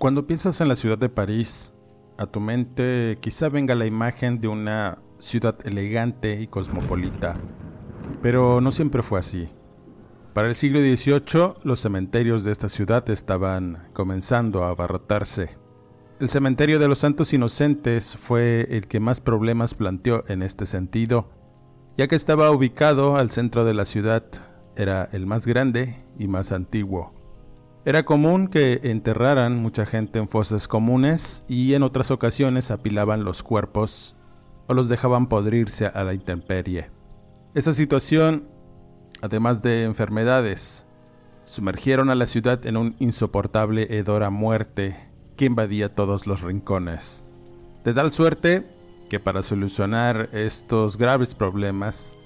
Cuando 0.00 0.26
piensas 0.26 0.62
en 0.62 0.68
la 0.68 0.76
ciudad 0.76 0.96
de 0.96 1.10
París, 1.10 1.74
a 2.16 2.24
tu 2.24 2.40
mente 2.40 3.18
quizá 3.20 3.50
venga 3.50 3.74
la 3.74 3.84
imagen 3.84 4.40
de 4.40 4.48
una 4.48 4.96
ciudad 5.18 5.58
elegante 5.64 6.40
y 6.40 6.46
cosmopolita, 6.46 7.34
pero 8.22 8.62
no 8.62 8.72
siempre 8.72 9.02
fue 9.02 9.20
así. 9.20 9.50
Para 10.32 10.48
el 10.48 10.54
siglo 10.54 10.80
XVIII, 10.80 11.56
los 11.64 11.80
cementerios 11.80 12.44
de 12.44 12.52
esta 12.52 12.70
ciudad 12.70 13.10
estaban 13.10 13.88
comenzando 13.92 14.64
a 14.64 14.70
abarrotarse. 14.70 15.58
El 16.18 16.30
cementerio 16.30 16.78
de 16.78 16.88
los 16.88 17.00
Santos 17.00 17.34
Inocentes 17.34 18.16
fue 18.16 18.68
el 18.70 18.88
que 18.88 19.00
más 19.00 19.20
problemas 19.20 19.74
planteó 19.74 20.24
en 20.28 20.42
este 20.42 20.64
sentido, 20.64 21.28
ya 21.98 22.08
que 22.08 22.16
estaba 22.16 22.50
ubicado 22.52 23.16
al 23.16 23.30
centro 23.30 23.66
de 23.66 23.74
la 23.74 23.84
ciudad, 23.84 24.24
era 24.76 25.10
el 25.12 25.26
más 25.26 25.46
grande 25.46 26.02
y 26.18 26.26
más 26.26 26.52
antiguo. 26.52 27.19
Era 27.86 28.02
común 28.02 28.48
que 28.48 28.80
enterraran 28.84 29.56
mucha 29.56 29.86
gente 29.86 30.18
en 30.18 30.28
fosas 30.28 30.68
comunes 30.68 31.44
y 31.48 31.72
en 31.72 31.82
otras 31.82 32.10
ocasiones 32.10 32.70
apilaban 32.70 33.24
los 33.24 33.42
cuerpos 33.42 34.16
o 34.66 34.74
los 34.74 34.90
dejaban 34.90 35.28
podrirse 35.28 35.86
a 35.86 36.04
la 36.04 36.12
intemperie. 36.12 36.90
Esa 37.54 37.72
situación, 37.72 38.48
además 39.22 39.62
de 39.62 39.84
enfermedades, 39.84 40.86
sumergieron 41.44 42.10
a 42.10 42.14
la 42.14 42.26
ciudad 42.26 42.66
en 42.66 42.76
un 42.76 42.96
insoportable 42.98 43.96
hedor 43.96 44.24
a 44.24 44.30
muerte 44.30 45.08
que 45.36 45.46
invadía 45.46 45.94
todos 45.94 46.26
los 46.26 46.42
rincones. 46.42 47.24
De 47.82 47.94
tal 47.94 48.12
suerte 48.12 48.66
que 49.08 49.20
para 49.20 49.42
solucionar 49.42 50.28
estos 50.32 50.98
graves 50.98 51.34
problemas, 51.34 52.18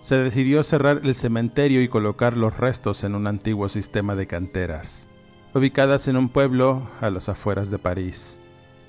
se 0.00 0.16
decidió 0.16 0.62
cerrar 0.62 1.02
el 1.04 1.14
cementerio 1.14 1.82
y 1.82 1.88
colocar 1.88 2.36
los 2.36 2.56
restos 2.56 3.04
en 3.04 3.14
un 3.14 3.26
antiguo 3.26 3.68
sistema 3.68 4.16
de 4.16 4.26
canteras, 4.26 5.08
ubicadas 5.54 6.08
en 6.08 6.16
un 6.16 6.30
pueblo 6.30 6.88
a 7.00 7.10
las 7.10 7.28
afueras 7.28 7.70
de 7.70 7.78
París, 7.78 8.40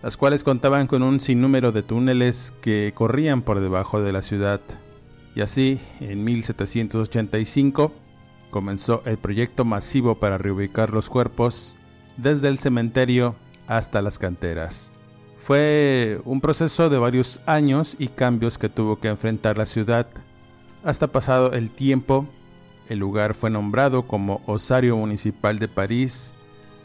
las 0.02 0.16
cuales 0.16 0.44
contaban 0.44 0.88
con 0.88 1.04
un 1.04 1.20
sinnúmero 1.20 1.74
de 1.74 1.84
túneles 1.84 2.54
que 2.62 2.94
corrían 2.96 3.42
por 3.42 3.60
debajo 3.60 4.02
de 4.02 4.14
la 4.14 4.22
ciudad. 4.22 4.62
Y 5.36 5.42
así, 5.42 5.80
en 6.00 6.24
1785, 6.24 7.94
comenzó 8.50 9.02
el 9.06 9.18
proyecto 9.18 9.66
masivo 9.66 10.16
para 10.16 10.38
reubicar 10.38 10.92
los 10.92 11.10
cuerpos 11.10 11.78
desde 12.18 12.48
el 12.48 12.58
cementerio 12.58 13.36
hasta 13.68 14.02
las 14.02 14.18
canteras. 14.18 14.94
Fue 15.38 16.22
un 16.24 16.40
proceso 16.40 16.90
de 16.90 16.98
varios 16.98 17.42
años 17.46 17.96
y 18.00 18.08
cambios 18.08 18.58
que 18.58 18.70
tuvo 18.70 19.00
que 19.00 19.08
enfrentar 19.08 19.58
la 19.58 19.66
ciudad 19.66 20.08
hasta 20.84 21.08
pasado 21.08 21.54
el 21.54 21.72
tiempo, 21.72 22.26
el 22.90 23.00
lugar 23.00 23.34
fue 23.34 23.50
nombrado 23.50 24.08
como 24.08 24.42
Osario 24.46 24.98
Municipal 24.98 25.60
de 25.60 25.68
París 25.68 26.34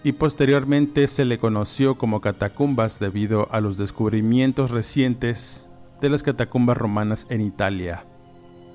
y 0.04 0.12
posteriormente 0.12 1.08
se 1.08 1.24
le 1.24 1.38
conoció 1.38 1.98
como 1.98 2.20
catacumbas 2.20 3.00
debido 3.00 3.48
a 3.50 3.60
los 3.60 3.76
descubrimientos 3.76 4.70
recientes 4.70 5.70
de 6.00 6.10
las 6.10 6.22
catacumbas 6.22 6.76
romanas 6.76 7.26
en 7.30 7.40
Italia. 7.40 8.04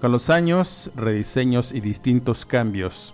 Con 0.02 0.12
los 0.12 0.30
años, 0.30 0.92
rediseños 0.96 1.72
y 1.72 1.80
distintos 1.80 2.46
cambios, 2.46 3.14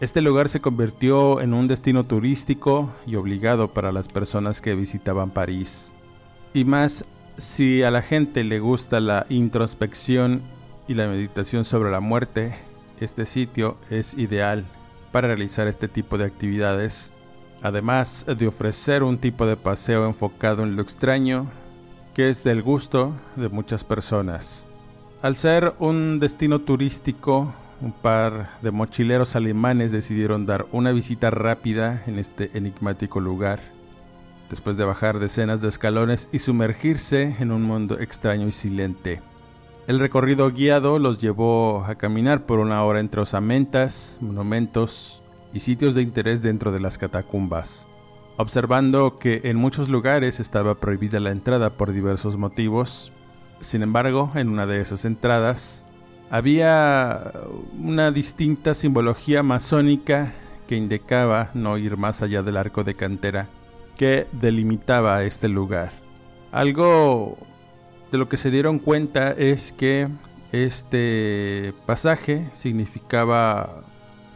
este 0.00 0.20
lugar 0.20 0.48
se 0.48 0.60
convirtió 0.60 1.40
en 1.40 1.54
un 1.54 1.68
destino 1.68 2.04
turístico 2.04 2.92
y 3.06 3.14
obligado 3.14 3.68
para 3.68 3.92
las 3.92 4.08
personas 4.08 4.60
que 4.60 4.74
visitaban 4.74 5.30
París. 5.30 5.94
Y 6.52 6.64
más 6.64 7.04
si 7.36 7.82
a 7.82 7.90
la 7.90 8.02
gente 8.02 8.44
le 8.44 8.58
gusta 8.58 9.00
la 9.00 9.24
introspección 9.28 10.42
y 10.86 10.94
la 10.94 11.08
meditación 11.08 11.64
sobre 11.64 11.90
la 11.90 12.00
muerte, 12.00 12.54
este 13.00 13.26
sitio 13.26 13.76
es 13.90 14.14
ideal 14.14 14.64
para 15.12 15.28
realizar 15.28 15.66
este 15.66 15.88
tipo 15.88 16.18
de 16.18 16.24
actividades, 16.24 17.12
además 17.62 18.26
de 18.26 18.46
ofrecer 18.46 19.02
un 19.02 19.18
tipo 19.18 19.46
de 19.46 19.56
paseo 19.56 20.06
enfocado 20.06 20.62
en 20.62 20.76
lo 20.76 20.82
extraño, 20.82 21.50
que 22.14 22.28
es 22.28 22.44
del 22.44 22.62
gusto 22.62 23.12
de 23.36 23.48
muchas 23.48 23.84
personas. 23.84 24.68
Al 25.22 25.36
ser 25.36 25.74
un 25.78 26.20
destino 26.20 26.60
turístico, 26.60 27.54
un 27.80 27.92
par 27.92 28.50
de 28.62 28.70
mochileros 28.70 29.36
alemanes 29.36 29.90
decidieron 29.90 30.46
dar 30.46 30.66
una 30.70 30.92
visita 30.92 31.30
rápida 31.30 32.02
en 32.06 32.18
este 32.18 32.50
enigmático 32.54 33.20
lugar, 33.20 33.60
después 34.50 34.76
de 34.76 34.84
bajar 34.84 35.18
decenas 35.18 35.60
de 35.60 35.68
escalones 35.68 36.28
y 36.30 36.40
sumergirse 36.40 37.36
en 37.40 37.50
un 37.50 37.62
mundo 37.62 37.98
extraño 37.98 38.46
y 38.46 38.52
silente. 38.52 39.22
El 39.86 40.00
recorrido 40.00 40.50
guiado 40.50 40.98
los 40.98 41.18
llevó 41.18 41.84
a 41.84 41.96
caminar 41.96 42.46
por 42.46 42.58
una 42.58 42.82
hora 42.84 43.00
entre 43.00 43.20
osamentas, 43.20 44.16
monumentos 44.22 45.22
y 45.52 45.60
sitios 45.60 45.94
de 45.94 46.00
interés 46.00 46.40
dentro 46.40 46.72
de 46.72 46.80
las 46.80 46.96
catacumbas, 46.96 47.86
observando 48.38 49.16
que 49.18 49.42
en 49.44 49.58
muchos 49.58 49.90
lugares 49.90 50.40
estaba 50.40 50.76
prohibida 50.76 51.20
la 51.20 51.32
entrada 51.32 51.76
por 51.76 51.92
diversos 51.92 52.38
motivos. 52.38 53.12
Sin 53.60 53.82
embargo, 53.82 54.32
en 54.34 54.48
una 54.48 54.64
de 54.64 54.80
esas 54.80 55.04
entradas 55.04 55.84
había 56.30 57.32
una 57.78 58.10
distinta 58.10 58.72
simbología 58.72 59.42
masónica 59.42 60.32
que 60.66 60.76
indicaba 60.76 61.50
no 61.52 61.76
ir 61.76 61.98
más 61.98 62.22
allá 62.22 62.42
del 62.42 62.56
arco 62.56 62.84
de 62.84 62.94
cantera 62.94 63.48
que 63.98 64.26
delimitaba 64.32 65.24
este 65.24 65.48
lugar. 65.48 65.92
Algo 66.52 67.36
de 68.14 68.18
lo 68.18 68.28
que 68.28 68.36
se 68.36 68.52
dieron 68.52 68.78
cuenta 68.78 69.32
es 69.32 69.72
que 69.72 70.06
este 70.52 71.74
pasaje 71.84 72.48
significaba 72.52 73.82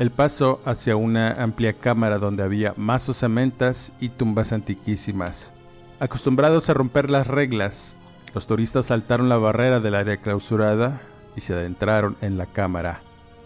el 0.00 0.10
paso 0.10 0.60
hacia 0.64 0.96
una 0.96 1.30
amplia 1.34 1.74
cámara 1.74 2.18
donde 2.18 2.42
había 2.42 2.74
más 2.76 3.08
osamentas 3.08 3.92
y 4.00 4.08
tumbas 4.08 4.52
antiquísimas. 4.52 5.54
Acostumbrados 6.00 6.68
a 6.68 6.74
romper 6.74 7.08
las 7.08 7.28
reglas, 7.28 7.96
los 8.34 8.48
turistas 8.48 8.86
saltaron 8.86 9.28
la 9.28 9.38
barrera 9.38 9.78
del 9.78 9.94
área 9.94 10.16
clausurada 10.16 11.00
y 11.36 11.40
se 11.40 11.52
adentraron 11.52 12.16
en 12.20 12.36
la 12.36 12.46
cámara, 12.46 13.02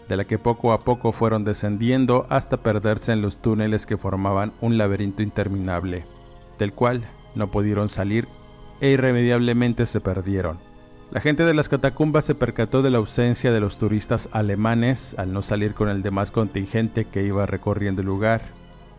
de 0.09 0.17
la 0.17 0.23
que 0.23 0.39
poco 0.39 0.73
a 0.73 0.79
poco 0.79 1.11
fueron 1.11 1.43
descendiendo 1.43 2.25
hasta 2.31 2.57
perderse 2.57 3.11
en 3.11 3.21
los 3.21 3.37
túneles 3.37 3.85
que 3.85 3.97
formaban 3.97 4.51
un 4.61 4.79
laberinto 4.79 5.21
interminable, 5.21 6.05
del 6.57 6.73
cual 6.73 7.03
no 7.35 7.51
pudieron 7.51 7.87
salir 7.87 8.27
e 8.83 8.89
irremediablemente 8.89 9.85
se 9.85 10.01
perdieron. 10.01 10.59
La 11.09 11.21
gente 11.21 11.45
de 11.45 11.53
las 11.53 11.69
catacumbas 11.69 12.25
se 12.25 12.35
percató 12.35 12.81
de 12.81 12.91
la 12.91 12.97
ausencia 12.97 13.53
de 13.53 13.61
los 13.61 13.77
turistas 13.77 14.27
alemanes 14.33 15.15
al 15.17 15.31
no 15.31 15.41
salir 15.41 15.73
con 15.73 15.87
el 15.87 16.03
demás 16.03 16.31
contingente 16.31 17.05
que 17.05 17.23
iba 17.23 17.45
recorriendo 17.45 18.01
el 18.01 18.07
lugar, 18.07 18.41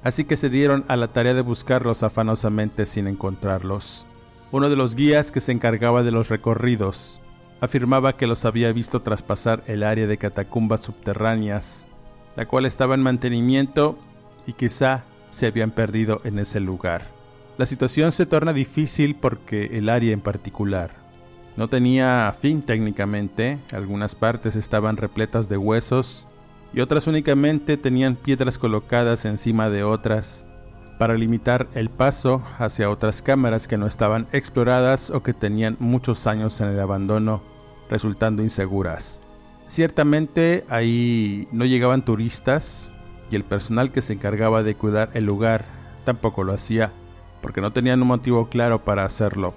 así 0.02 0.24
que 0.24 0.38
se 0.38 0.48
dieron 0.48 0.86
a 0.88 0.96
la 0.96 1.08
tarea 1.08 1.34
de 1.34 1.42
buscarlos 1.42 2.02
afanosamente 2.02 2.86
sin 2.86 3.06
encontrarlos. 3.08 4.06
Uno 4.52 4.70
de 4.70 4.76
los 4.76 4.96
guías 4.96 5.30
que 5.30 5.42
se 5.42 5.52
encargaba 5.52 6.02
de 6.02 6.12
los 6.12 6.30
recorridos 6.30 7.20
afirmaba 7.60 8.16
que 8.16 8.26
los 8.26 8.46
había 8.46 8.72
visto 8.72 9.02
traspasar 9.02 9.62
el 9.66 9.82
área 9.82 10.06
de 10.06 10.16
catacumbas 10.16 10.80
subterráneas, 10.80 11.86
la 12.36 12.46
cual 12.46 12.64
estaba 12.64 12.94
en 12.94 13.02
mantenimiento 13.02 13.98
y 14.46 14.54
quizá 14.54 15.04
se 15.28 15.46
habían 15.46 15.72
perdido 15.72 16.22
en 16.24 16.38
ese 16.38 16.60
lugar. 16.60 17.13
La 17.56 17.66
situación 17.66 18.12
se 18.12 18.26
torna 18.26 18.52
difícil 18.52 19.14
porque 19.14 19.78
el 19.78 19.88
área 19.88 20.12
en 20.12 20.20
particular 20.20 21.04
no 21.56 21.68
tenía 21.68 22.34
fin 22.38 22.62
técnicamente, 22.62 23.60
algunas 23.72 24.16
partes 24.16 24.56
estaban 24.56 24.96
repletas 24.96 25.48
de 25.48 25.56
huesos 25.56 26.26
y 26.72 26.80
otras 26.80 27.06
únicamente 27.06 27.76
tenían 27.76 28.16
piedras 28.16 28.58
colocadas 28.58 29.24
encima 29.24 29.70
de 29.70 29.84
otras 29.84 30.46
para 30.98 31.14
limitar 31.14 31.68
el 31.74 31.90
paso 31.90 32.42
hacia 32.58 32.90
otras 32.90 33.22
cámaras 33.22 33.68
que 33.68 33.78
no 33.78 33.86
estaban 33.86 34.26
exploradas 34.32 35.10
o 35.10 35.22
que 35.22 35.32
tenían 35.32 35.76
muchos 35.78 36.26
años 36.26 36.60
en 36.60 36.68
el 36.68 36.80
abandono, 36.80 37.40
resultando 37.88 38.42
inseguras. 38.42 39.20
Ciertamente 39.66 40.64
ahí 40.68 41.46
no 41.52 41.64
llegaban 41.64 42.04
turistas 42.04 42.90
y 43.30 43.36
el 43.36 43.44
personal 43.44 43.92
que 43.92 44.02
se 44.02 44.12
encargaba 44.12 44.64
de 44.64 44.74
cuidar 44.74 45.10
el 45.14 45.24
lugar 45.24 45.66
tampoco 46.04 46.42
lo 46.42 46.52
hacía, 46.52 46.92
porque 47.44 47.60
no 47.60 47.74
tenían 47.74 48.00
un 48.00 48.08
motivo 48.08 48.48
claro 48.48 48.82
para 48.82 49.04
hacerlo. 49.04 49.52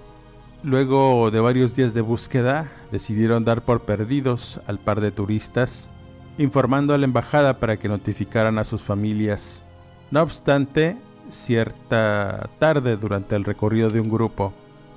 Luego 0.62 1.32
de 1.32 1.40
varios 1.40 1.74
días 1.74 1.94
de 1.94 2.02
búsqueda, 2.02 2.70
decidieron 2.92 3.46
dar 3.46 3.62
por 3.62 3.84
perdidos 3.84 4.60
al 4.68 4.78
par 4.78 5.00
de 5.00 5.12
turistas, 5.12 5.90
informando 6.38 6.94
a 6.94 6.98
la 6.98 7.06
embajada 7.06 7.62
para 7.62 7.78
que 7.78 7.88
notificaran 7.88 8.60
a 8.60 8.66
sus 8.66 8.82
familias. 8.82 9.64
No 10.12 10.22
obstante, 10.22 10.98
cierta 11.30 12.50
tarde 12.60 12.98
durante 12.98 13.38
el 13.38 13.46
recorrido 13.46 13.90
de 13.90 14.02
un 14.02 14.10
grupo, 14.10 14.52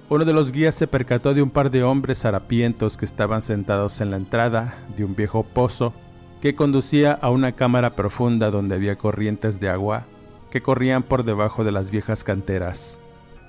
uno 0.08 0.25
de 0.25 0.32
los 0.32 0.50
guías 0.50 0.75
se 0.75 0.88
percató 0.88 1.32
de 1.32 1.43
un 1.43 1.50
par 1.50 1.70
de 1.70 1.84
hombres 1.84 2.25
harapientos 2.25 2.96
que 2.96 3.04
estaban 3.04 3.40
sentados 3.40 4.00
en 4.00 4.10
la 4.10 4.16
entrada 4.16 4.75
de 4.96 5.04
un 5.04 5.14
viejo 5.14 5.44
pozo 5.44 5.93
que 6.40 6.56
conducía 6.56 7.12
a 7.12 7.31
una 7.31 7.52
cámara 7.52 7.90
profunda 7.90 8.50
donde 8.50 8.75
había 8.75 8.96
corrientes 8.96 9.60
de 9.60 9.69
agua 9.69 10.06
que 10.50 10.62
corrían 10.62 11.02
por 11.02 11.25
debajo 11.25 11.64
de 11.64 11.73
las 11.73 11.91
viejas 11.91 12.25
canteras. 12.25 13.00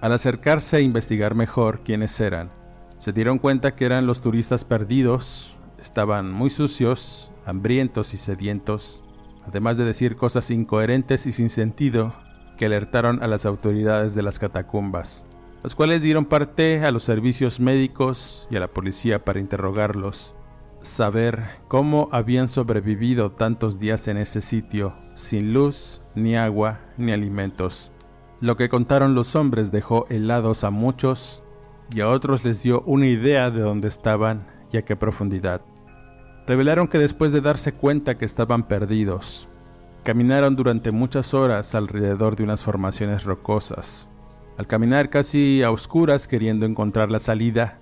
Al 0.01 0.13
acercarse 0.13 0.77
a 0.77 0.81
investigar 0.81 1.35
mejor 1.35 1.81
quiénes 1.81 2.19
eran, 2.19 2.49
se 2.97 3.13
dieron 3.13 3.39
cuenta 3.39 3.75
que 3.75 3.85
eran 3.85 4.05
los 4.05 4.21
turistas 4.21 4.65
perdidos, 4.65 5.57
estaban 5.79 6.31
muy 6.31 6.49
sucios, 6.49 7.31
hambrientos 7.45 8.13
y 8.13 8.17
sedientos, 8.17 9.03
además 9.45 9.77
de 9.77 9.85
decir 9.85 10.15
cosas 10.15 10.51
incoherentes 10.51 11.25
y 11.25 11.33
sin 11.33 11.49
sentido 11.49 12.13
que 12.57 12.65
alertaron 12.65 13.23
a 13.23 13.27
las 13.27 13.45
autoridades 13.45 14.13
de 14.13 14.21
las 14.21 14.37
catacumbas, 14.37 15.25
los 15.63 15.75
cuales 15.75 16.01
dieron 16.01 16.25
parte 16.25 16.85
a 16.85 16.91
los 16.91 17.03
servicios 17.03 17.59
médicos 17.59 18.47
y 18.51 18.55
a 18.55 18.59
la 18.59 18.67
policía 18.67 19.25
para 19.25 19.39
interrogarlos, 19.39 20.35
saber 20.81 21.43
cómo 21.67 22.09
habían 22.11 22.47
sobrevivido 22.47 23.31
tantos 23.31 23.79
días 23.79 24.07
en 24.07 24.17
ese 24.17 24.41
sitio, 24.41 24.95
sin 25.13 25.53
luz, 25.53 26.01
ni 26.15 26.35
agua, 26.35 26.79
ni 26.97 27.11
alimentos. 27.11 27.91
Lo 28.39 28.55
que 28.55 28.69
contaron 28.69 29.15
los 29.15 29.35
hombres 29.35 29.71
dejó 29.71 30.05
helados 30.09 30.63
a 30.63 30.71
muchos 30.71 31.43
y 31.93 32.01
a 32.01 32.09
otros 32.09 32.43
les 32.43 32.63
dio 32.63 32.81
una 32.81 33.07
idea 33.07 33.51
de 33.51 33.61
dónde 33.61 33.87
estaban 33.87 34.47
y 34.71 34.77
a 34.77 34.81
qué 34.83 34.95
profundidad. 34.95 35.61
Revelaron 36.47 36.87
que 36.87 36.97
después 36.97 37.31
de 37.31 37.41
darse 37.41 37.71
cuenta 37.71 38.17
que 38.17 38.25
estaban 38.25 38.67
perdidos, 38.67 39.47
Caminaron 40.03 40.55
durante 40.55 40.89
muchas 40.89 41.35
horas 41.35 41.75
alrededor 41.75 42.35
de 42.35 42.43
unas 42.43 42.63
formaciones 42.63 43.23
rocosas. 43.23 44.09
Al 44.57 44.65
caminar 44.65 45.11
casi 45.11 45.61
a 45.61 45.69
oscuras 45.69 46.27
queriendo 46.27 46.65
encontrar 46.65 47.11
la 47.11 47.19
salida, 47.19 47.77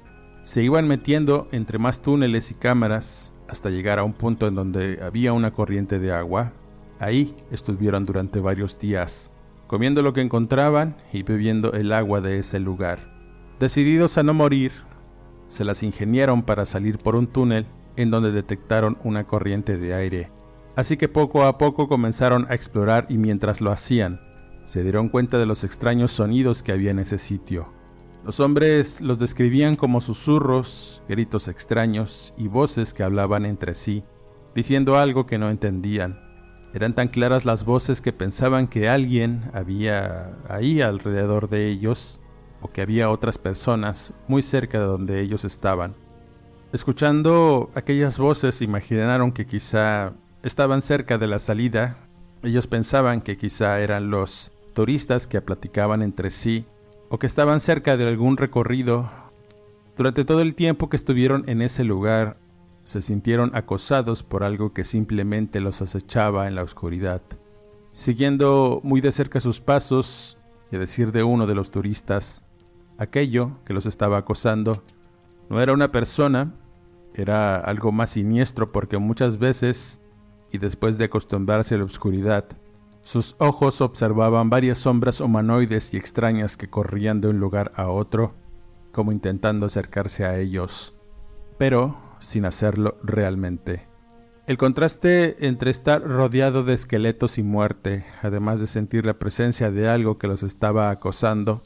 se 0.50 0.63
iban 0.63 0.88
metiendo 0.88 1.48
entre 1.51 1.78
más 1.78 2.01
túneles 2.01 2.50
y 2.50 2.56
cámaras 2.56 3.36
hasta 3.48 3.69
llegar 3.69 4.00
a 4.00 4.04
un 4.04 4.13
punto 4.13 4.48
en 4.48 4.56
donde 4.56 4.98
había 5.00 5.31
una 5.31 5.51
corriente 5.51 6.00
de 6.00 6.12
agua. 6.12 6.54
Ahí 7.00 7.36
estuvieron 7.51 8.07
durante 8.07 8.40
varios 8.40 8.80
días, 8.80 9.31
comiendo 9.68 10.01
lo 10.01 10.12
que 10.12 10.22
encontraban 10.22 10.98
y 11.13 11.22
bebiendo 11.22 11.74
el 11.74 11.94
agua 11.94 12.19
de 12.19 12.40
ese 12.40 12.60
lugar. 12.60 12.98
Decididos 13.60 14.18
a 14.18 14.24
no 14.24 14.34
morir, 14.34 14.72
se 15.50 15.63
las 15.63 15.84
ingeniaron 15.84 16.42
para 16.42 16.66
salir 16.66 16.98
por 16.98 17.16
un 17.16 17.28
túnel 17.28 17.68
en 17.96 18.10
donde 18.10 18.31
detectaron 18.31 18.98
una 19.04 19.25
corriente 19.25 19.78
de 19.78 19.94
aire 19.94 20.31
Así 20.75 20.98
que 20.98 21.10
poco 21.10 21.44
a 21.44 21.60
poco 21.60 21.88
comenzaron 21.88 22.48
a 22.50 22.56
explorar 22.56 23.06
y 23.07 23.19
mientras 23.19 23.62
lo 23.62 23.72
hacían, 23.72 24.19
se 24.66 24.81
dieron 24.81 25.10
cuenta 25.10 25.38
de 25.38 25.46
los 25.46 25.63
extraños 25.63 26.12
sonidos 26.12 26.63
que 26.63 26.72
había 26.72 26.90
en 26.90 26.98
ese 26.98 27.19
sitio. 27.19 27.78
Los 28.24 28.39
hombres 28.39 29.01
los 29.01 29.18
describían 29.18 29.75
como 29.75 30.01
susurros, 30.01 31.01
gritos 31.07 31.48
extraños 31.48 32.33
y 32.38 32.48
voces 32.48 32.94
que 32.94 33.04
hablaban 33.04 33.45
entre 33.45 33.75
sí, 33.75 34.04
diciendo 34.54 34.98
algo 34.98 35.25
que 35.25 35.38
no 35.38 35.50
entendían. 35.50 36.19
Eran 36.74 36.94
tan 36.94 37.07
claras 37.07 37.45
las 37.45 37.66
voces 37.66 38.01
que 38.01 38.13
pensaban 38.13 38.68
que 38.68 38.89
alguien 38.89 39.50
había 39.54 40.38
ahí 40.48 40.81
alrededor 40.81 41.50
de 41.50 41.68
ellos 41.68 42.19
o 42.62 42.71
que 42.71 42.81
había 42.81 43.10
otras 43.10 43.38
personas 43.38 44.13
muy 44.27 44.42
cerca 44.42 44.80
de 44.80 44.86
donde 44.86 45.22
ellos 45.22 45.45
estaban. 45.45 45.95
Escuchando 46.72 47.72
aquellas 47.74 48.19
voces 48.19 48.62
imaginaron 48.62 49.31
que 49.31 49.48
quizá 49.48 50.13
Estaban 50.42 50.81
cerca 50.81 51.18
de 51.18 51.27
la 51.27 51.38
salida. 51.38 51.98
Ellos 52.44 52.68
pensaban 52.68 53.19
que 53.19 53.36
quizá 53.36 53.81
eran 53.81 54.10
los 54.10 54.54
turistas 54.74 55.27
que 55.27 55.42
platicaban 55.42 56.01
entre 56.01 56.31
sí 56.31 56.65
o 57.09 57.19
que 57.19 57.27
estaban 57.27 57.59
cerca 57.59 57.97
de 57.97 58.07
algún 58.07 58.38
recorrido. 58.38 59.11
Durante 59.97 60.25
todo 60.25 60.41
el 60.41 60.56
tiempo 60.56 60.89
que 60.89 60.95
estuvieron 60.95 61.44
en 61.47 61.61
ese 61.61 61.83
lugar, 61.83 62.38
se 62.83 63.01
sintieron 63.01 63.51
acosados 63.53 64.23
por 64.23 64.44
algo 64.44 64.73
que 64.73 64.83
simplemente 64.83 65.59
los 65.59 65.81
acechaba 65.81 66.47
en 66.47 66.56
la 66.56 66.63
oscuridad. 66.63 67.21
Siguiendo 67.91 68.79
muy 68.83 69.01
de 69.01 69.11
cerca 69.11 69.39
sus 69.39 69.59
pasos, 69.59 70.38
y 70.71 70.75
a 70.75 70.79
decir 70.79 71.11
de 71.11 71.23
uno 71.23 71.47
de 71.47 71.56
los 71.56 71.71
turistas, 71.71 72.44
aquello 72.97 73.51
que 73.65 73.73
los 73.73 73.85
estaba 73.85 74.17
acosando 74.17 74.83
no 75.50 75.62
era 75.62 75.73
una 75.73 75.91
persona, 75.91 76.53
era 77.15 77.57
algo 77.57 77.91
más 77.91 78.12
siniestro 78.12 78.71
porque 78.71 78.97
muchas 78.97 79.39
veces 79.39 80.00
y 80.51 80.57
después 80.57 80.97
de 80.97 81.05
acostumbrarse 81.05 81.75
a 81.75 81.79
la 81.79 81.83
oscuridad, 81.83 82.45
sus 83.09 83.35
ojos 83.39 83.81
observaban 83.81 84.51
varias 84.51 84.77
sombras 84.77 85.19
humanoides 85.19 85.95
y 85.95 85.97
extrañas 85.97 86.57
que 86.57 86.69
corrían 86.69 87.21
de 87.21 87.29
un 87.29 87.39
lugar 87.39 87.71
a 87.73 87.88
otro, 87.88 88.35
como 88.91 89.11
intentando 89.11 89.65
acercarse 89.65 90.25
a 90.25 90.38
ellos, 90.38 90.94
pero 91.57 91.97
sin 92.19 92.45
hacerlo 92.45 93.00
realmente. 93.01 93.88
El 94.45 94.59
contraste 94.59 95.44
entre 95.47 95.71
estar 95.71 96.03
rodeado 96.03 96.63
de 96.63 96.75
esqueletos 96.75 97.39
y 97.39 97.41
muerte, 97.41 98.06
además 98.21 98.59
de 98.59 98.67
sentir 98.67 99.07
la 99.07 99.17
presencia 99.17 99.71
de 99.71 99.89
algo 99.89 100.19
que 100.19 100.27
los 100.27 100.44
estaba 100.44 100.91
acosando, 100.91 101.63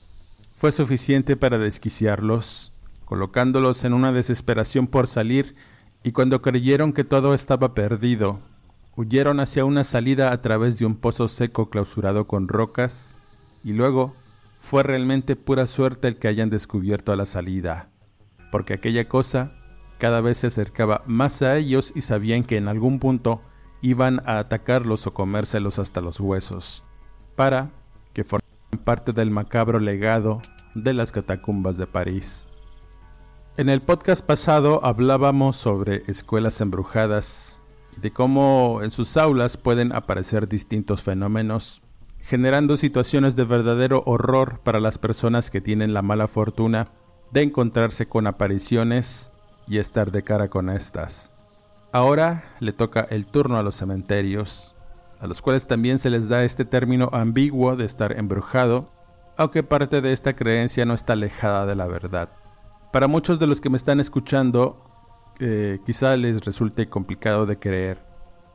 fue 0.56 0.72
suficiente 0.72 1.36
para 1.36 1.58
desquiciarlos, 1.58 2.72
colocándolos 3.04 3.84
en 3.84 3.92
una 3.92 4.14
desesperación 4.14 4.88
por 4.88 5.08
salir 5.08 5.56
y 6.04 6.14
cuando 6.14 6.42
creyeron 6.42 6.94
que 6.94 7.04
todo 7.04 7.34
estaba 7.34 7.74
perdido, 7.74 8.40
Huyeron 8.96 9.40
hacia 9.40 9.66
una 9.66 9.84
salida 9.84 10.32
a 10.32 10.42
través 10.42 10.78
de 10.78 10.86
un 10.86 10.96
pozo 10.96 11.28
seco 11.28 11.72
clausurado 11.72 12.28
con 12.28 12.48
rocas, 12.48 13.18
y 13.64 13.74
luego 13.74 14.14
fue 14.60 14.84
realmente 14.84 15.36
pura 15.36 15.66
suerte 15.66 16.08
el 16.08 16.18
que 16.18 16.28
hayan 16.28 16.52
descubierto 16.52 17.16
la 17.16 17.26
salida, 17.26 17.90
porque 18.52 18.74
aquella 18.74 19.10
cosa 19.10 19.54
cada 19.98 20.22
vez 20.22 20.38
se 20.38 20.48
acercaba 20.48 21.02
más 21.08 21.42
a 21.42 21.58
ellos 21.58 21.92
y 21.96 22.02
sabían 22.02 22.44
que 22.44 22.58
en 22.58 22.68
algún 22.68 23.00
punto 23.00 23.42
iban 23.82 24.22
a 24.28 24.38
atacarlos 24.38 25.08
o 25.08 25.14
comérselos 25.14 25.80
hasta 25.80 26.00
los 26.00 26.20
huesos, 26.20 26.84
para 27.36 27.72
que 28.14 28.24
formaran 28.24 28.84
parte 28.84 29.12
del 29.12 29.32
macabro 29.32 29.80
legado 29.80 30.40
de 30.76 30.94
las 30.94 31.12
catacumbas 31.12 31.78
de 31.78 31.88
París. 31.88 32.46
En 33.58 33.70
el 33.70 33.82
podcast 33.82 34.24
pasado 34.24 34.86
hablábamos 34.86 35.56
sobre 35.56 36.04
escuelas 36.08 36.62
embrujadas 36.62 37.63
de 38.02 38.12
cómo 38.12 38.80
en 38.84 38.92
sus 38.92 39.18
aulas 39.18 39.58
pueden 39.58 39.94
aparecer 39.94 40.48
distintos 40.48 41.04
fenómenos, 41.04 41.82
generando 42.20 42.78
situaciones 42.78 43.36
de 43.36 43.44
verdadero 43.44 44.04
horror 44.06 44.60
para 44.64 44.80
las 44.80 44.98
personas 44.98 45.52
que 45.52 45.62
tienen 45.62 45.94
la 45.94 46.02
mala 46.02 46.28
fortuna 46.28 46.90
de 47.32 47.42
encontrarse 47.42 48.08
con 48.08 48.28
apariciones 48.28 49.32
y 49.68 49.78
estar 49.78 50.12
de 50.12 50.24
cara 50.24 50.50
con 50.50 50.70
estas. 50.70 51.34
Ahora 51.92 52.44
le 52.60 52.74
toca 52.74 53.02
el 53.10 53.26
turno 53.26 53.58
a 53.58 53.64
los 53.64 53.76
cementerios, 53.76 54.76
a 55.20 55.28
los 55.28 55.42
cuales 55.42 55.68
también 55.68 56.00
se 56.00 56.10
les 56.10 56.30
da 56.30 56.44
este 56.44 56.66
término 56.66 57.10
ambiguo 57.14 57.76
de 57.76 57.86
estar 57.86 58.18
embrujado, 58.18 58.90
aunque 59.38 59.64
parte 59.64 60.02
de 60.02 60.12
esta 60.12 60.36
creencia 60.36 60.86
no 60.86 60.94
está 60.94 61.14
alejada 61.14 61.66
de 61.66 61.76
la 61.76 61.88
verdad. 61.88 62.30
Para 62.92 63.08
muchos 63.08 63.40
de 63.40 63.48
los 63.48 63.62
que 63.62 63.70
me 63.70 63.78
están 63.78 64.00
escuchando, 64.00 64.93
quizá 65.38 66.16
les 66.18 66.44
resulte 66.44 66.90
complicado 66.90 67.46
de 67.46 67.60
creer, 67.60 68.06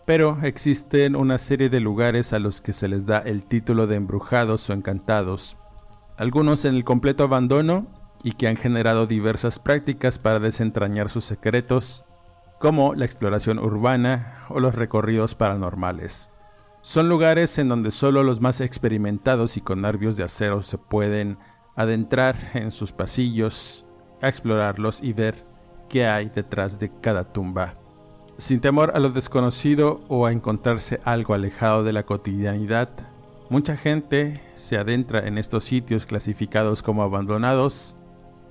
pero 0.06 0.38
existen 0.42 1.16
una 1.16 1.38
serie 1.38 1.68
de 1.68 1.80
lugares 1.80 2.32
a 2.32 2.38
los 2.38 2.60
que 2.60 2.72
se 2.72 2.88
les 2.88 3.04
da 3.04 3.18
el 3.18 3.44
título 3.44 3.86
de 3.86 3.96
embrujados 3.96 4.68
o 4.70 4.72
encantados, 4.72 5.56
algunos 6.16 6.64
en 6.64 6.74
el 6.74 6.84
completo 6.84 7.24
abandono 7.24 7.86
y 8.22 8.32
que 8.32 8.48
han 8.48 8.56
generado 8.56 9.06
diversas 9.06 9.58
prácticas 9.58 10.18
para 10.18 10.40
desentrañar 10.40 11.10
sus 11.10 11.24
secretos, 11.24 12.04
como 12.58 12.94
la 12.94 13.04
exploración 13.04 13.58
urbana 13.58 14.40
o 14.48 14.60
los 14.60 14.74
recorridos 14.74 15.34
paranormales. 15.34 16.30
Son 16.80 17.08
lugares 17.08 17.58
en 17.58 17.68
donde 17.68 17.90
solo 17.90 18.22
los 18.22 18.40
más 18.40 18.60
experimentados 18.60 19.56
y 19.56 19.60
con 19.60 19.82
nervios 19.82 20.16
de 20.16 20.24
acero 20.24 20.62
se 20.62 20.78
pueden 20.78 21.38
adentrar 21.76 22.36
en 22.54 22.72
sus 22.72 22.92
pasillos, 22.92 23.84
explorarlos 24.22 25.02
y 25.02 25.12
ver 25.12 25.44
qué 25.88 26.06
hay 26.06 26.28
detrás 26.28 26.78
de 26.78 26.90
cada 27.00 27.32
tumba. 27.32 27.74
Sin 28.36 28.60
temor 28.60 28.92
a 28.94 29.00
lo 29.00 29.10
desconocido 29.10 30.00
o 30.08 30.26
a 30.26 30.32
encontrarse 30.32 31.00
algo 31.04 31.34
alejado 31.34 31.82
de 31.82 31.92
la 31.92 32.04
cotidianidad, 32.04 32.88
mucha 33.50 33.76
gente 33.76 34.40
se 34.54 34.76
adentra 34.76 35.26
en 35.26 35.38
estos 35.38 35.64
sitios 35.64 36.06
clasificados 36.06 36.82
como 36.82 37.02
abandonados, 37.02 37.96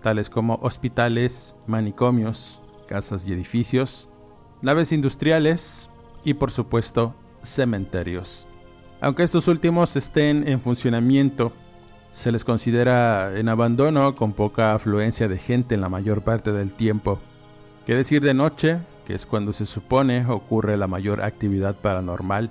tales 0.01 0.29
como 0.29 0.60
hospitales, 0.62 1.56
manicomios, 1.67 2.62
casas 2.88 3.27
y 3.27 3.34
edificios, 3.34 4.10
naves 4.62 4.91
industriales 4.91 5.89
y 6.24 6.34
por 6.34 6.51
supuesto 6.51 7.15
cementerios. 7.44 8.48
Aunque 9.00 9.24
estos 9.24 9.48
últimos 9.48 9.96
estén 9.96 10.48
en 10.48 10.60
funcionamiento, 10.60 11.53
se 12.17 12.31
les 12.31 12.43
considera 12.43 13.38
en 13.38 13.47
abandono 13.47 14.15
con 14.15 14.33
poca 14.33 14.74
afluencia 14.74 15.27
de 15.27 15.38
gente 15.38 15.75
en 15.75 15.81
la 15.81 15.88
mayor 15.88 16.24
parte 16.24 16.51
del 16.51 16.74
tiempo. 16.74 17.19
¿Qué 17.86 17.93
decir 17.93 18.24
de 18.24 18.33
noche? 18.33 18.79
que 19.05 19.13
es 19.13 19.27
cuando 19.27 19.53
se 19.53 19.67
supone 19.67 20.25
ocurre 20.25 20.77
la 20.77 20.88
mayor 20.88 21.21
actividad 21.21 21.75
paranormal, 21.75 22.50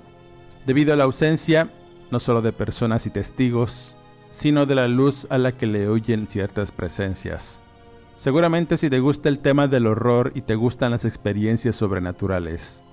debido 0.65 0.93
a 0.93 0.95
la 0.95 1.03
ausencia 1.03 1.69
no 2.09 2.21
solo 2.21 2.41
de 2.41 2.53
personas 2.53 3.05
y 3.05 3.09
testigos, 3.09 3.97
sino 4.29 4.65
de 4.65 4.75
la 4.75 4.87
luz 4.87 5.27
a 5.29 5.37
la 5.37 5.51
que 5.51 5.67
le 5.67 5.89
oyen 5.89 6.27
ciertas 6.27 6.71
presencias. 6.71 7.61
Seguramente 8.15 8.77
si 8.77 8.89
te 8.89 8.99
gusta 8.99 9.27
el 9.27 9.39
tema 9.39 9.67
del 9.67 9.85
horror 9.85 10.31
y 10.33 10.43
te 10.43 10.55
gustan 10.55 10.91
las 10.91 11.03
experiencias 11.03 11.75
sobrenaturales, 11.75 12.85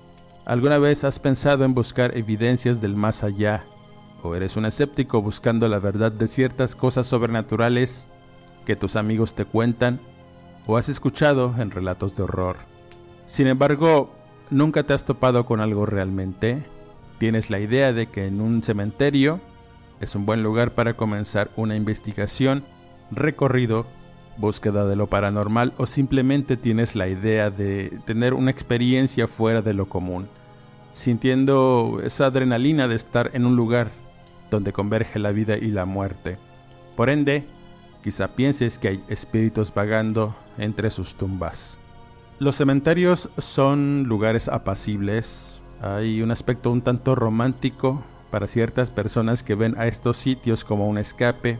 ¿alguna 0.43 0.77
vez 0.77 1.05
has 1.05 1.19
pensado 1.19 1.63
en 1.63 1.73
buscar 1.73 2.17
evidencias 2.17 2.81
del 2.81 2.97
más 2.97 3.23
allá? 3.23 3.63
¿O 4.25 4.33
eres 4.33 4.57
un 4.57 4.65
escéptico 4.65 5.21
buscando 5.21 5.69
la 5.69 5.77
verdad 5.77 6.11
de 6.11 6.27
ciertas 6.27 6.75
cosas 6.75 7.05
sobrenaturales 7.05 8.07
que 8.65 8.75
tus 8.75 8.95
amigos 8.95 9.35
te 9.35 9.45
cuentan? 9.45 9.99
¿O 10.65 10.77
has 10.77 10.89
escuchado 10.89 11.53
en 11.59 11.69
relatos 11.69 12.15
de 12.15 12.23
horror? 12.23 12.57
Sin 13.27 13.45
embargo, 13.45 14.15
¿nunca 14.49 14.81
te 14.81 14.93
has 14.93 15.05
topado 15.05 15.45
con 15.45 15.61
algo 15.61 15.85
realmente? 15.85 16.65
¿Tienes 17.19 17.51
la 17.51 17.59
idea 17.59 17.93
de 17.93 18.07
que 18.07 18.25
en 18.25 18.41
un 18.41 18.63
cementerio 18.63 19.41
es 19.99 20.15
un 20.15 20.25
buen 20.25 20.41
lugar 20.41 20.71
para 20.73 20.95
comenzar 20.95 21.51
una 21.55 21.75
investigación, 21.75 22.65
recorrido, 23.11 23.85
búsqueda 24.37 24.87
de 24.87 24.95
lo 24.95 25.05
paranormal 25.05 25.73
o 25.77 25.85
simplemente 25.85 26.57
tienes 26.57 26.95
la 26.95 27.07
idea 27.07 27.51
de 27.51 27.99
tener 28.05 28.33
una 28.33 28.49
experiencia 28.49 29.27
fuera 29.27 29.61
de 29.61 29.75
lo 29.75 29.87
común, 29.87 30.27
sintiendo 30.93 31.99
esa 32.03 32.25
adrenalina 32.25 32.87
de 32.87 32.95
estar 32.95 33.29
en 33.35 33.45
un 33.45 33.55
lugar 33.55 33.91
donde 34.49 34.73
converge 34.73 35.19
la 35.19 35.31
vida 35.31 35.57
y 35.57 35.71
la 35.71 35.85
muerte? 35.85 36.37
Por 36.95 37.09
ende, 37.09 37.45
quizá 38.03 38.35
pienses 38.35 38.79
que 38.79 38.87
hay 38.89 39.03
espíritus 39.07 39.73
vagando 39.73 40.35
entre 40.57 40.89
sus 40.89 41.15
tumbas. 41.15 41.79
Los 42.37 42.55
cementerios 42.55 43.29
son 43.37 44.03
lugares 44.07 44.49
apacibles. 44.49 45.61
Hay 45.81 46.21
un 46.21 46.31
aspecto 46.31 46.71
un 46.71 46.81
tanto 46.81 47.15
romántico 47.15 48.03
para 48.29 48.47
ciertas 48.47 48.91
personas 48.91 49.43
que 49.43 49.55
ven 49.55 49.75
a 49.77 49.87
estos 49.87 50.17
sitios 50.17 50.65
como 50.65 50.87
un 50.87 50.97
escape, 50.97 51.57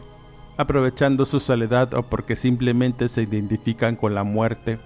aprovechando 0.58 1.24
su 1.24 1.40
soledad 1.40 1.94
o 1.94 2.02
porque 2.02 2.36
simplemente 2.36 3.08
se 3.08 3.22
identifican 3.22 3.96
con 3.96 4.14
la 4.14 4.24
muerte, 4.24 4.78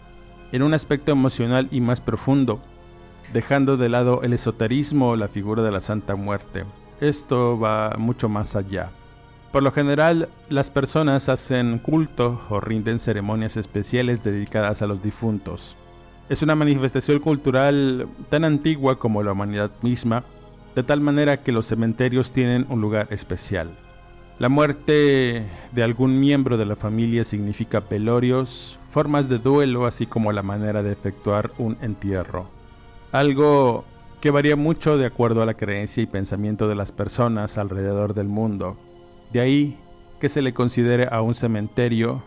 en 0.53 0.63
un 0.63 0.75
aspecto 0.75 1.11
emocional 1.11 1.69
y 1.73 1.81
más 1.81 2.01
profundo, 2.01 2.61
dejando 3.33 3.77
de 3.77 3.89
lado 3.89 4.23
el 4.23 4.33
esoterismo 4.33 5.11
o 5.11 5.17
la 5.17 5.29
figura 5.29 5.63
de 5.63 5.73
la 5.73 5.81
Santa 5.81 6.15
Muerte. 6.15 6.65
Esto 7.01 7.59
va 7.59 7.97
mucho 7.99 8.29
más 8.29 8.57
allá. 8.57 8.91
Por 9.53 9.63
lo 9.63 9.73
general, 9.73 10.29
las 10.49 10.71
personas 10.71 11.29
hacen 11.29 11.79
culto 11.79 12.41
o 12.51 12.61
rinden 12.61 12.99
ceremonias 12.99 13.57
especiales 13.57 14.23
dedicadas 14.23 14.83
a 14.83 14.87
los 14.87 15.03
difuntos. 15.03 15.77
Es 16.29 16.43
una 16.43 16.55
manifestación 16.55 17.19
cultural 17.19 18.07
tan 18.29 18.45
antigua 18.45 18.99
como 18.99 19.23
la 19.23 19.33
humanidad 19.33 19.71
misma, 19.83 20.25
de 20.77 20.85
tal 20.85 21.01
manera 21.01 21.37
que 21.37 21.53
los 21.53 21.67
cementerios 21.67 22.33
tienen 22.33 22.67
un 22.69 22.81
lugar 22.81 23.09
especial. 23.11 23.71
La 24.39 24.49
muerte 24.49 25.47
de 25.73 25.83
algún 25.83 26.21
miembro 26.21 26.57
de 26.57 26.67
la 26.67 26.77
familia 26.77 27.25
significa 27.25 27.81
pelorios, 27.81 28.79
formas 28.89 29.29
de 29.29 29.39
duelo, 29.39 29.87
así 29.87 30.07
como 30.07 30.33
la 30.33 30.43
manera 30.43 30.83
de 30.83 30.93
efectuar 30.93 31.51
un 31.59 31.77
entierro. 31.81 32.47
Algo 33.11 33.85
que 34.21 34.31
varía 34.31 34.57
mucho 34.57 34.99
de 34.99 35.07
acuerdo 35.07 35.43
a 35.43 35.47
la 35.47 35.55
creencia 35.55 36.03
y 36.03 36.07
pensamiento 36.07 36.69
de 36.69 36.75
las 36.75 36.93
personas 36.93 37.57
alrededor 37.57 38.15
del 38.15 38.29
mundo. 38.29 38.77
De 39.33 39.41
ahí 39.41 39.79
que 40.21 40.29
se 40.29 40.43
le 40.43 40.53
considere 40.53 41.09
a 41.11 41.23
un 41.23 41.35
cementerio 41.35 42.23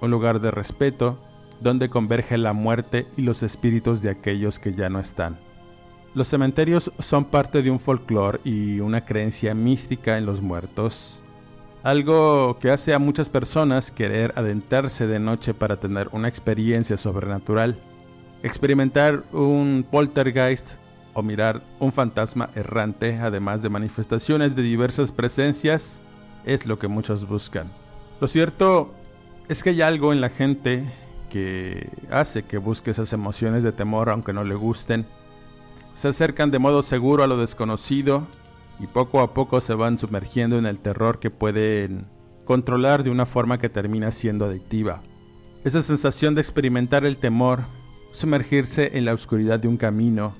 un 0.00 0.10
lugar 0.10 0.40
de 0.40 0.50
respeto 0.50 1.18
donde 1.60 1.88
converge 1.88 2.36
la 2.38 2.52
muerte 2.52 3.06
y 3.16 3.22
los 3.22 3.42
espíritus 3.42 4.02
de 4.02 4.10
aquellos 4.10 4.58
que 4.58 4.74
ya 4.74 4.90
no 4.90 5.00
están. 5.00 5.38
Los 6.14 6.28
cementerios 6.28 6.92
son 6.98 7.24
parte 7.24 7.62
de 7.62 7.70
un 7.70 7.80
folclore 7.80 8.40
y 8.44 8.80
una 8.80 9.04
creencia 9.04 9.54
mística 9.54 10.18
en 10.18 10.26
los 10.26 10.40
muertos, 10.40 11.22
algo 11.82 12.58
que 12.60 12.70
hace 12.70 12.92
a 12.92 12.98
muchas 12.98 13.28
personas 13.28 13.90
querer 13.90 14.32
adentrarse 14.36 15.06
de 15.06 15.18
noche 15.18 15.54
para 15.54 15.80
tener 15.80 16.08
una 16.12 16.28
experiencia 16.28 16.96
sobrenatural, 16.96 17.78
experimentar 18.42 19.22
un 19.32 19.86
poltergeist 19.90 20.76
o 21.18 21.22
mirar 21.24 21.64
un 21.80 21.90
fantasma 21.90 22.50
errante, 22.54 23.18
además 23.18 23.60
de 23.60 23.68
manifestaciones 23.68 24.54
de 24.54 24.62
diversas 24.62 25.10
presencias, 25.10 26.00
es 26.44 26.64
lo 26.64 26.78
que 26.78 26.86
muchos 26.86 27.26
buscan. 27.26 27.66
Lo 28.20 28.28
cierto 28.28 28.94
es 29.48 29.64
que 29.64 29.70
hay 29.70 29.82
algo 29.82 30.12
en 30.12 30.20
la 30.20 30.28
gente 30.28 30.84
que 31.28 31.90
hace 32.08 32.44
que 32.44 32.58
busque 32.58 32.92
esas 32.92 33.12
emociones 33.12 33.64
de 33.64 33.72
temor 33.72 34.10
aunque 34.10 34.32
no 34.32 34.44
le 34.44 34.54
gusten. 34.54 35.06
Se 35.94 36.06
acercan 36.06 36.52
de 36.52 36.60
modo 36.60 36.82
seguro 36.82 37.24
a 37.24 37.26
lo 37.26 37.36
desconocido 37.36 38.28
y 38.78 38.86
poco 38.86 39.20
a 39.20 39.34
poco 39.34 39.60
se 39.60 39.74
van 39.74 39.98
sumergiendo 39.98 40.56
en 40.56 40.66
el 40.66 40.78
terror 40.78 41.18
que 41.18 41.30
pueden 41.30 42.06
controlar 42.44 43.02
de 43.02 43.10
una 43.10 43.26
forma 43.26 43.58
que 43.58 43.68
termina 43.68 44.12
siendo 44.12 44.44
adictiva. 44.44 45.02
Esa 45.64 45.82
sensación 45.82 46.36
de 46.36 46.42
experimentar 46.42 47.04
el 47.04 47.16
temor, 47.16 47.64
sumergirse 48.12 48.96
en 48.96 49.04
la 49.04 49.14
oscuridad 49.14 49.58
de 49.58 49.66
un 49.66 49.76
camino, 49.78 50.34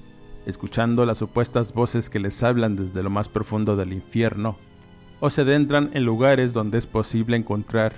escuchando 0.49 1.05
las 1.05 1.19
supuestas 1.19 1.75
voces 1.75 2.09
que 2.09 2.19
les 2.19 2.43
hablan 2.43 2.75
desde 2.75 3.03
lo 3.03 3.11
más 3.11 3.29
profundo 3.29 3.77
del 3.77 3.93
infierno, 3.93 4.57
o 5.21 5.29
se 5.29 5.43
adentran 5.43 5.91
en 5.93 6.05
lugares 6.05 6.55
donde 6.55 6.79
es 6.79 6.87
posible 6.87 7.37
encontrar 7.37 7.93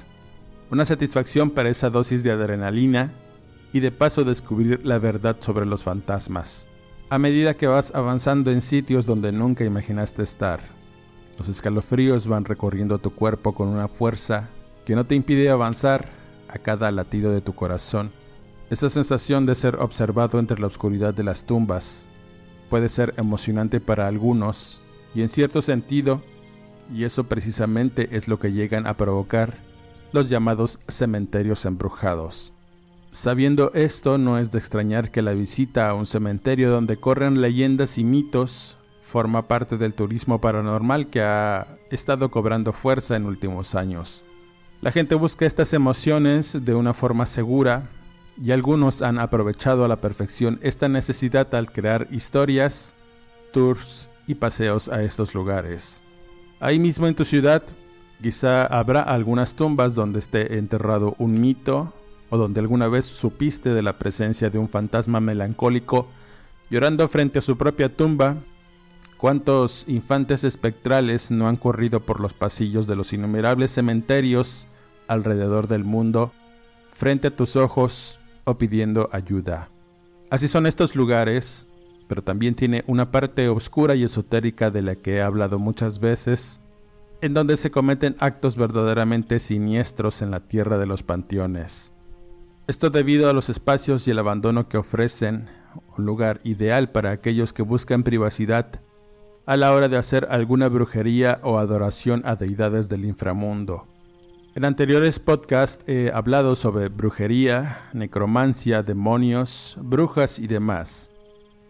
una 0.71 0.85
satisfacción 0.85 1.50
para 1.50 1.69
esa 1.69 1.90
dosis 1.90 2.25
de 2.25 2.33
adrenalina 2.33 3.12
y 3.73 3.80
de 3.80 3.92
paso 3.92 4.25
descubrir 4.25 4.80
la 4.85 4.99
verdad 4.99 5.37
sobre 5.38 5.64
los 5.64 5.85
fantasmas. 5.85 6.69
A 7.09 7.19
medida 7.19 7.57
que 7.57 7.69
vas 7.69 7.95
avanzando 7.95 8.50
en 8.50 8.62
sitios 8.62 9.07
donde 9.07 9.30
nunca 9.30 9.64
imaginaste 9.64 10.25
estar, 10.25 10.61
los 11.38 11.49
escalofríos 11.49 12.26
van 12.26 12.45
recorriendo 12.45 12.99
tu 12.99 13.14
cuerpo 13.14 13.54
con 13.54 13.69
una 13.69 13.87
fuerza 13.87 14.49
que 14.85 14.97
no 14.97 15.07
te 15.07 15.14
impide 15.14 15.50
avanzar 15.50 16.09
a 16.49 16.59
cada 16.59 16.90
latido 16.90 17.30
de 17.30 17.40
tu 17.40 17.54
corazón. 17.54 18.11
Esa 18.71 18.90
sensación 18.90 19.47
de 19.47 19.54
ser 19.54 19.76
observado 19.76 20.40
entre 20.40 20.61
la 20.61 20.66
oscuridad 20.66 21.14
de 21.14 21.25
las 21.25 21.45
tumbas 21.45 22.11
puede 22.71 22.89
ser 22.89 23.12
emocionante 23.19 23.81
para 23.81 24.07
algunos 24.07 24.81
y 25.15 25.23
en 25.23 25.29
cierto 25.29 25.61
sentido, 25.61 26.23
y 26.95 27.05
eso 27.05 27.25
precisamente 27.25 28.17
es 28.17 28.29
lo 28.29 28.39
que 28.39 28.53
llegan 28.53 28.87
a 28.87 28.97
provocar 28.97 29.59
los 30.12 30.29
llamados 30.29 30.79
cementerios 30.89 31.67
embrujados. 31.67 32.53
Sabiendo 33.11 33.73
esto, 33.75 34.19
no 34.19 34.39
es 34.39 34.53
de 34.53 34.59
extrañar 34.59 35.11
que 35.11 35.21
la 35.21 35.33
visita 35.33 35.89
a 35.89 35.95
un 35.95 36.07
cementerio 36.07 36.71
donde 36.71 36.97
corren 36.97 37.41
leyendas 37.41 37.99
y 37.99 38.05
mitos 38.05 38.77
forma 39.03 39.49
parte 39.49 39.77
del 39.77 39.95
turismo 39.95 40.41
paranormal 40.41 41.09
que 41.09 41.21
ha 41.23 41.67
estado 41.91 42.31
cobrando 42.31 42.73
fuerza 42.73 43.17
en 43.17 43.27
últimos 43.27 43.75
años. 43.75 44.25
La 44.81 44.93
gente 44.93 45.17
busca 45.17 45.45
estas 45.45 45.73
emociones 45.73 46.57
de 46.65 46.75
una 46.75 46.95
forma 46.95 47.27
segura 47.27 47.91
y 48.43 48.53
algunos 48.53 49.03
han 49.03 49.19
aprovechado 49.19 49.85
a 49.85 49.89
la 49.89 50.01
perfección 50.01 50.59
esta 50.63 50.89
necesidad 50.89 51.55
al 51.55 51.71
crear 51.71 52.09
historias, 52.11 52.95
tours 53.53 54.09
y 54.27 54.35
paseos 54.35 54.89
a 54.89 55.03
estos 55.03 55.35
lugares. 55.35 56.03
Ahí 56.61 56.79
mismo 56.79 57.07
en 57.07 57.15
tu 57.15 57.25
ciudad 57.25 57.63
Quizá 58.23 58.67
habrá 58.67 59.01
algunas 59.01 59.55
tumbas 59.55 59.95
donde 59.95 60.19
esté 60.19 60.59
enterrado 60.59 61.15
un 61.19 61.41
mito 61.41 61.95
o 62.29 62.37
donde 62.37 62.61
alguna 62.61 62.87
vez 62.87 63.07
supiste 63.07 63.73
de 63.73 63.83
la 63.83 63.99
presencia 63.99 64.51
de 64.51 64.59
un 64.59 64.69
fantasma 64.69 65.21
melancólico 65.21 66.07
llorando 66.69 67.09
frente 67.09 67.39
a 67.39 67.43
su 67.43 67.57
propia 67.57 67.95
tumba. 67.97 68.37
¿Cuántos 69.17 69.85
infantes 69.89 70.45
espectrales 70.45 71.31
no 71.31 71.49
han 71.49 71.57
corrido 71.57 72.01
por 72.01 72.21
los 72.21 72.35
pasillos 72.35 72.87
de 72.87 72.97
los 72.97 73.13
innumerables 73.15 73.73
cementerios 73.73 74.69
alrededor 75.09 75.67
del 75.67 75.85
mundo 75.85 76.31
frente 76.93 77.29
a 77.29 77.37
tus 77.37 77.57
ojos 77.57 78.20
o 78.45 78.59
pidiendo 78.59 79.09
ayuda? 79.13 79.71
Así 80.31 80.49
son 80.49 80.67
estos 80.67 80.95
lugares, 80.95 81.67
pero 82.09 82.23
también 82.23 82.55
tiene 82.55 82.85
una 82.87 83.11
parte 83.11 83.49
oscura 83.49 83.95
y 83.95 84.05
esotérica 84.05 84.71
de 84.71 84.83
la 84.83 84.97
que 84.97 85.17
he 85.17 85.23
hablado 85.23 85.59
muchas 85.59 86.01
veces 86.01 86.61
en 87.23 87.35
donde 87.35 87.57
se 87.57 87.71
cometen 87.71 88.17
actos 88.19 88.57
verdaderamente 88.57 89.41
siniestros 89.41 90.23
en 90.23 90.31
la 90.31 90.41
tierra 90.41 90.79
de 90.79 90.87
los 90.87 91.03
panteones. 91.03 91.93
Esto 92.67 92.91
debido 92.91 93.29
a 93.29 93.33
los 93.33 93.51
espacios 93.51 94.07
y 94.07 94.11
el 94.11 94.19
abandono 94.19 94.69
que 94.69 94.79
ofrecen, 94.79 95.49
un 95.97 96.07
lugar 96.07 96.41
ideal 96.45 96.91
para 96.91 97.11
aquellos 97.11 97.53
que 97.53 97.63
buscan 97.63 98.03
privacidad 98.03 98.81
a 99.47 99.57
la 99.57 99.73
hora 99.73 99.89
de 99.89 99.97
hacer 99.97 100.29
alguna 100.31 100.69
brujería 100.69 101.41
o 101.43 101.59
adoración 101.59 102.23
a 102.25 102.37
deidades 102.37 102.89
del 102.89 103.05
inframundo. 103.05 103.87
En 104.57 104.64
anteriores 104.64 105.21
podcasts 105.21 105.85
he 105.87 106.11
hablado 106.12 106.57
sobre 106.57 106.88
brujería, 106.88 107.88
necromancia, 107.92 108.83
demonios, 108.83 109.78
brujas 109.80 110.40
y 110.40 110.49
demás. 110.49 111.12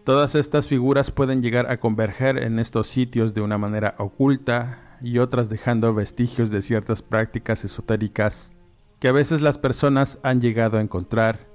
Todas 0.03 0.33
estas 0.33 0.67
figuras 0.67 1.11
pueden 1.11 1.43
llegar 1.43 1.69
a 1.69 1.79
converger 1.79 2.39
en 2.39 2.57
estos 2.57 2.87
sitios 2.87 3.35
de 3.35 3.41
una 3.41 3.59
manera 3.59 3.93
oculta 3.99 4.97
y 4.99 5.19
otras 5.19 5.47
dejando 5.47 5.93
vestigios 5.93 6.49
de 6.49 6.63
ciertas 6.63 7.03
prácticas 7.03 7.63
esotéricas 7.63 8.51
que 8.99 9.07
a 9.07 9.11
veces 9.11 9.41
las 9.41 9.59
personas 9.59 10.17
han 10.23 10.41
llegado 10.41 10.79
a 10.79 10.81
encontrar 10.81 11.47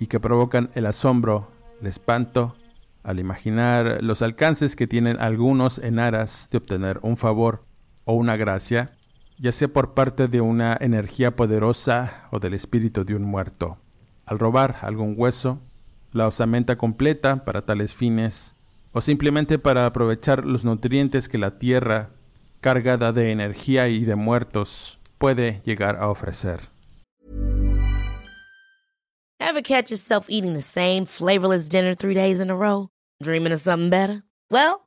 y 0.00 0.06
que 0.06 0.18
provocan 0.18 0.70
el 0.74 0.86
asombro, 0.86 1.52
el 1.80 1.86
espanto, 1.86 2.56
al 3.04 3.20
imaginar 3.20 3.98
los 4.02 4.20
alcances 4.20 4.74
que 4.74 4.88
tienen 4.88 5.20
algunos 5.20 5.78
en 5.78 6.00
aras 6.00 6.48
de 6.50 6.58
obtener 6.58 6.98
un 7.02 7.16
favor 7.16 7.62
o 8.04 8.14
una 8.14 8.36
gracia, 8.36 8.92
ya 9.42 9.50
sea 9.50 9.66
por 9.66 9.92
parte 9.92 10.28
de 10.28 10.40
una 10.40 10.78
energía 10.80 11.34
poderosa 11.34 12.28
o 12.30 12.38
del 12.38 12.54
espíritu 12.54 13.04
de 13.04 13.16
un 13.16 13.24
muerto. 13.24 13.76
Al 14.24 14.38
robar 14.38 14.76
algún 14.82 15.14
hueso, 15.18 15.58
la 16.12 16.28
osamenta 16.28 16.78
completa 16.78 17.44
para 17.44 17.66
tales 17.66 17.92
fines, 17.92 18.54
o 18.92 19.00
simplemente 19.00 19.58
para 19.58 19.84
aprovechar 19.84 20.44
los 20.44 20.64
nutrientes 20.64 21.28
que 21.28 21.38
la 21.38 21.58
tierra, 21.58 22.10
cargada 22.60 23.10
de 23.10 23.32
energía 23.32 23.88
y 23.88 24.04
de 24.04 24.14
muertos, 24.14 25.00
puede 25.18 25.60
llegar 25.64 25.96
a 25.96 26.08
ofrecer. 26.08 26.60
Ever 29.40 29.60
catch 29.60 29.90
yourself 29.90 30.26
eating 30.28 30.54
the 30.54 30.62
same 30.62 31.04
flavorless 31.04 31.68
dinner 31.68 31.96
three 31.96 32.14
days 32.14 32.40
in 32.40 32.48
a 32.48 32.54
row? 32.54 32.90
Dreaming 33.20 33.52
of 33.52 33.60
something 33.60 33.90
better? 33.90 34.22
Well, 34.52 34.86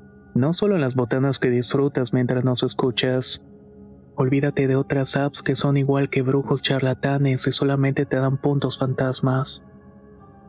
No 0.33 0.53
solo 0.53 0.77
las 0.77 0.95
botanas 0.95 1.39
que 1.39 1.49
disfrutas 1.49 2.13
mientras 2.13 2.45
nos 2.45 2.63
escuchas. 2.63 3.41
Olvídate 4.15 4.67
de 4.67 4.77
otras 4.77 5.17
apps 5.17 5.41
que 5.41 5.55
son 5.55 5.75
igual 5.75 6.09
que 6.09 6.21
brujos 6.21 6.61
charlatanes 6.61 7.47
y 7.47 7.51
solamente 7.51 8.05
te 8.05 8.15
dan 8.15 8.37
puntos 8.37 8.79
fantasmas. 8.79 9.61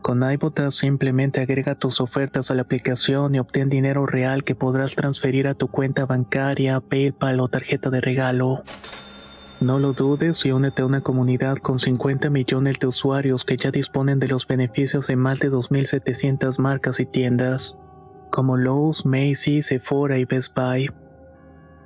Con 0.01 0.23
iBotas 0.29 0.75
simplemente 0.75 1.41
agrega 1.41 1.75
tus 1.75 1.99
ofertas 1.99 2.49
a 2.49 2.55
la 2.55 2.61
aplicación 2.61 3.35
y 3.35 3.39
obtén 3.39 3.69
dinero 3.69 4.05
real 4.05 4.45
que 4.45 4.55
podrás 4.55 4.95
transferir 4.95 5.47
a 5.47 5.53
tu 5.53 5.67
cuenta 5.67 6.05
bancaria, 6.05 6.79
PayPal 6.79 7.41
o 7.41 7.49
tarjeta 7.49 7.89
de 7.89 7.99
regalo. 7.99 8.63
No 9.59 9.79
lo 9.79 9.91
dudes 9.91 10.45
y 10.45 10.51
únete 10.51 10.81
a 10.81 10.85
una 10.85 11.01
comunidad 11.01 11.57
con 11.57 11.79
50 11.79 12.29
millones 12.29 12.79
de 12.79 12.87
usuarios 12.87 13.43
que 13.43 13.57
ya 13.57 13.71
disponen 13.71 14.19
de 14.19 14.27
los 14.27 14.47
beneficios 14.47 15.07
de 15.07 15.17
más 15.17 15.39
de 15.39 15.51
2.700 15.51 16.57
marcas 16.57 16.99
y 17.01 17.05
tiendas 17.05 17.77
como 18.33 18.57
Lowe's, 18.57 19.05
Macy's, 19.05 19.67
Sephora 19.67 20.17
y 20.17 20.25
Best 20.25 20.55
Buy. 20.55 20.89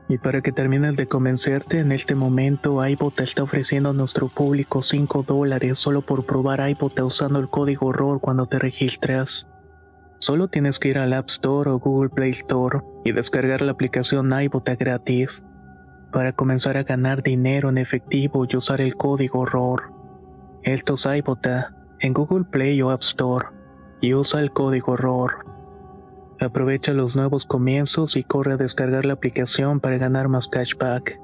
Y 0.08 0.18
para 0.18 0.42
que 0.42 0.54
termines 0.54 0.96
de 0.96 1.06
convencerte, 1.06 1.80
en 1.80 1.92
este 1.92 2.16
momento 2.16 2.88
iBota 2.88 3.24
está 3.24 3.44
ofreciendo 3.44 3.90
a 3.90 3.94
nuestro 3.94 4.30
público 4.30 4.82
5 4.82 5.24
dólares 5.24 5.78
solo 5.78 6.02
por 6.02 6.26
probar 6.26 6.68
iBota 6.70 7.04
usando 7.04 7.40
el 7.40 7.50
código 7.50 7.92
ROR 7.92 8.22
cuando 8.22 8.46
te 8.46 8.60
registras. 8.60 9.46
Solo 10.20 10.48
tienes 10.48 10.80
que 10.80 10.88
ir 10.88 10.98
al 10.98 11.12
App 11.12 11.28
Store 11.30 11.70
o 11.70 11.80
Google 11.80 12.10
Play 12.10 12.32
Store 12.32 12.80
y 13.04 13.12
descargar 13.12 13.62
la 13.62 13.74
aplicación 13.74 14.32
iBota 14.42 14.76
gratis 14.76 15.44
para 16.14 16.32
comenzar 16.32 16.78
a 16.78 16.84
ganar 16.84 17.24
dinero 17.24 17.68
en 17.68 17.78
efectivo 17.78 18.46
y 18.50 18.56
usar 18.56 18.80
el 18.80 18.96
código 18.96 19.46
ROR. 19.46 19.92
Esto 20.64 20.94
es 20.94 21.06
iBota 21.06 21.76
en 22.00 22.14
Google 22.14 22.46
Play 22.46 22.82
o 22.82 22.92
App 22.92 23.02
Store 23.02 23.48
y 24.00 24.14
usa 24.14 24.40
el 24.40 24.52
código 24.52 24.96
ROR. 24.96 25.57
Aprovecha 26.40 26.94
los 26.94 27.16
nuevos 27.16 27.46
comienzos 27.46 28.16
y 28.16 28.24
corre 28.24 28.54
a 28.54 28.58
descargar 28.58 29.06
la 29.06 29.14
aplicación 29.14 29.80
para 29.80 29.98
ganar 29.98 30.28
más 30.28 30.48
cashback. 30.48 31.20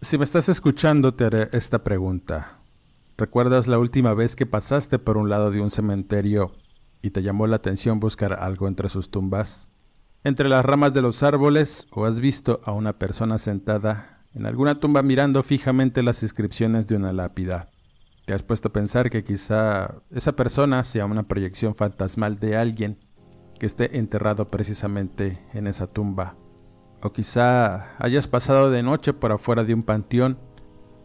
Si 0.00 0.18
me 0.18 0.24
estás 0.24 0.48
escuchando, 0.48 1.14
te 1.14 1.24
haré 1.24 1.48
esta 1.52 1.84
pregunta. 1.84 2.58
¿Recuerdas 3.16 3.68
la 3.68 3.78
última 3.78 4.14
vez 4.14 4.36
que 4.36 4.46
pasaste 4.46 4.98
por 4.98 5.16
un 5.18 5.28
lado 5.28 5.50
de 5.50 5.60
un 5.60 5.70
cementerio 5.70 6.52
y 7.02 7.10
te 7.10 7.22
llamó 7.22 7.46
la 7.46 7.56
atención 7.56 8.00
buscar 8.00 8.32
algo 8.32 8.68
entre 8.68 8.88
sus 8.88 9.10
tumbas? 9.10 9.70
¿Entre 10.24 10.48
las 10.48 10.64
ramas 10.64 10.94
de 10.94 11.02
los 11.02 11.22
árboles 11.22 11.86
o 11.90 12.06
has 12.06 12.20
visto 12.20 12.60
a 12.64 12.72
una 12.72 12.96
persona 12.96 13.38
sentada 13.38 14.17
en 14.34 14.46
alguna 14.46 14.78
tumba 14.80 15.02
mirando 15.02 15.42
fijamente 15.42 16.02
las 16.02 16.22
inscripciones 16.22 16.86
de 16.86 16.96
una 16.96 17.12
lápida. 17.12 17.70
Te 18.26 18.34
has 18.34 18.42
puesto 18.42 18.68
a 18.68 18.72
pensar 18.72 19.10
que 19.10 19.24
quizá 19.24 20.02
esa 20.10 20.32
persona 20.32 20.84
sea 20.84 21.06
una 21.06 21.22
proyección 21.22 21.74
fantasmal 21.74 22.38
de 22.38 22.56
alguien 22.56 22.98
que 23.58 23.66
esté 23.66 23.98
enterrado 23.98 24.50
precisamente 24.50 25.42
en 25.54 25.66
esa 25.66 25.86
tumba. 25.86 26.36
O 27.00 27.12
quizá 27.12 27.96
hayas 27.98 28.28
pasado 28.28 28.70
de 28.70 28.82
noche 28.82 29.12
por 29.12 29.32
afuera 29.32 29.64
de 29.64 29.74
un 29.74 29.82
panteón 29.82 30.38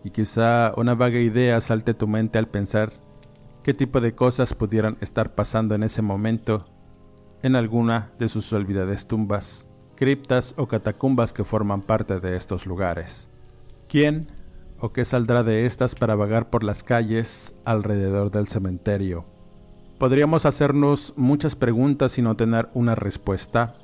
y 0.03 0.09
quizá 0.09 0.73
una 0.75 0.95
vaga 0.95 1.19
idea 1.19 1.61
salte 1.61 1.93
tu 1.93 2.07
mente 2.07 2.39
al 2.39 2.49
pensar 2.49 2.91
qué 3.63 3.73
tipo 3.73 4.01
de 4.01 4.13
cosas 4.13 4.53
pudieran 4.53 4.97
estar 4.99 5.33
pasando 5.33 5.75
en 5.75 5.83
ese 5.83 6.01
momento 6.01 6.61
en 7.41 7.55
alguna 7.55 8.11
de 8.17 8.27
sus 8.27 8.51
olvidadas 8.51 9.07
tumbas 9.07 9.69
criptas 10.03 10.53
o 10.57 10.67
catacumbas 10.67 11.31
que 11.31 11.45
forman 11.45 11.81
parte 11.81 12.19
de 12.19 12.35
estos 12.35 12.65
lugares. 12.65 13.29
¿Quién 13.87 14.27
o 14.77 14.91
qué 14.91 15.05
saldrá 15.05 15.43
de 15.43 15.65
estas 15.65 15.95
para 15.95 16.13
vagar 16.13 16.49
por 16.49 16.65
las 16.65 16.83
calles 16.83 17.55
alrededor 17.63 18.29
del 18.29 18.49
cementerio? 18.49 19.23
Podríamos 19.99 20.45
hacernos 20.45 21.13
muchas 21.15 21.55
preguntas 21.55 22.17
y 22.17 22.21
no 22.21 22.35
tener 22.35 22.67
una 22.73 22.95
respuesta, 22.95 23.75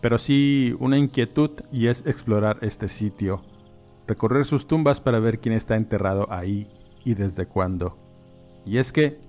pero 0.00 0.18
sí 0.18 0.74
una 0.80 0.98
inquietud 0.98 1.52
y 1.70 1.86
es 1.86 2.04
explorar 2.04 2.58
este 2.62 2.88
sitio, 2.88 3.40
recorrer 4.08 4.46
sus 4.46 4.66
tumbas 4.66 5.00
para 5.00 5.20
ver 5.20 5.38
quién 5.38 5.54
está 5.54 5.76
enterrado 5.76 6.26
ahí 6.32 6.66
y 7.04 7.14
desde 7.14 7.46
cuándo. 7.46 7.96
Y 8.66 8.78
es 8.78 8.92
que 8.92 9.20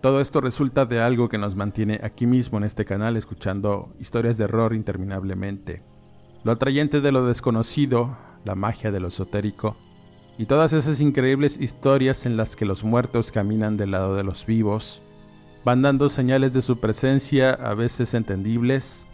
todo 0.00 0.22
esto 0.22 0.40
resulta 0.40 0.86
de 0.86 1.00
algo 1.00 1.28
que 1.28 1.36
nos 1.36 1.56
mantiene 1.56 2.00
aquí 2.02 2.26
mismo 2.26 2.56
en 2.58 2.64
este 2.64 2.84
canal 2.86 3.16
escuchando 3.16 3.92
historias 3.98 4.38
de 4.38 4.44
horror 4.44 4.74
interminablemente. 4.74 5.82
Lo 6.42 6.52
atrayente 6.52 7.02
de 7.02 7.12
lo 7.12 7.26
desconocido, 7.26 8.16
la 8.44 8.54
magia 8.54 8.90
de 8.90 9.00
lo 9.00 9.08
esotérico, 9.08 9.76
y 10.38 10.46
todas 10.46 10.72
esas 10.72 11.02
increíbles 11.02 11.58
historias 11.60 12.24
en 12.24 12.38
las 12.38 12.56
que 12.56 12.64
los 12.64 12.82
muertos 12.82 13.30
caminan 13.30 13.76
del 13.76 13.90
lado 13.90 14.16
de 14.16 14.24
los 14.24 14.46
vivos, 14.46 15.02
van 15.66 15.82
dando 15.82 16.08
señales 16.08 16.54
de 16.54 16.62
su 16.62 16.80
presencia 16.80 17.52
a 17.52 17.74
veces 17.74 18.14
entendibles, 18.14 19.06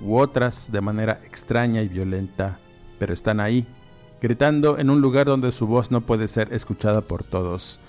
u 0.00 0.16
otras 0.16 0.70
de 0.70 0.80
manera 0.80 1.20
extraña 1.24 1.82
y 1.82 1.88
violenta, 1.88 2.60
pero 3.00 3.12
están 3.12 3.40
ahí, 3.40 3.66
gritando 4.22 4.78
en 4.78 4.90
un 4.90 5.00
lugar 5.00 5.26
donde 5.26 5.50
su 5.50 5.66
voz 5.66 5.90
no 5.90 6.02
puede 6.02 6.28
ser 6.28 6.52
escuchada 6.52 7.00
por 7.00 7.24
todos, 7.24 7.80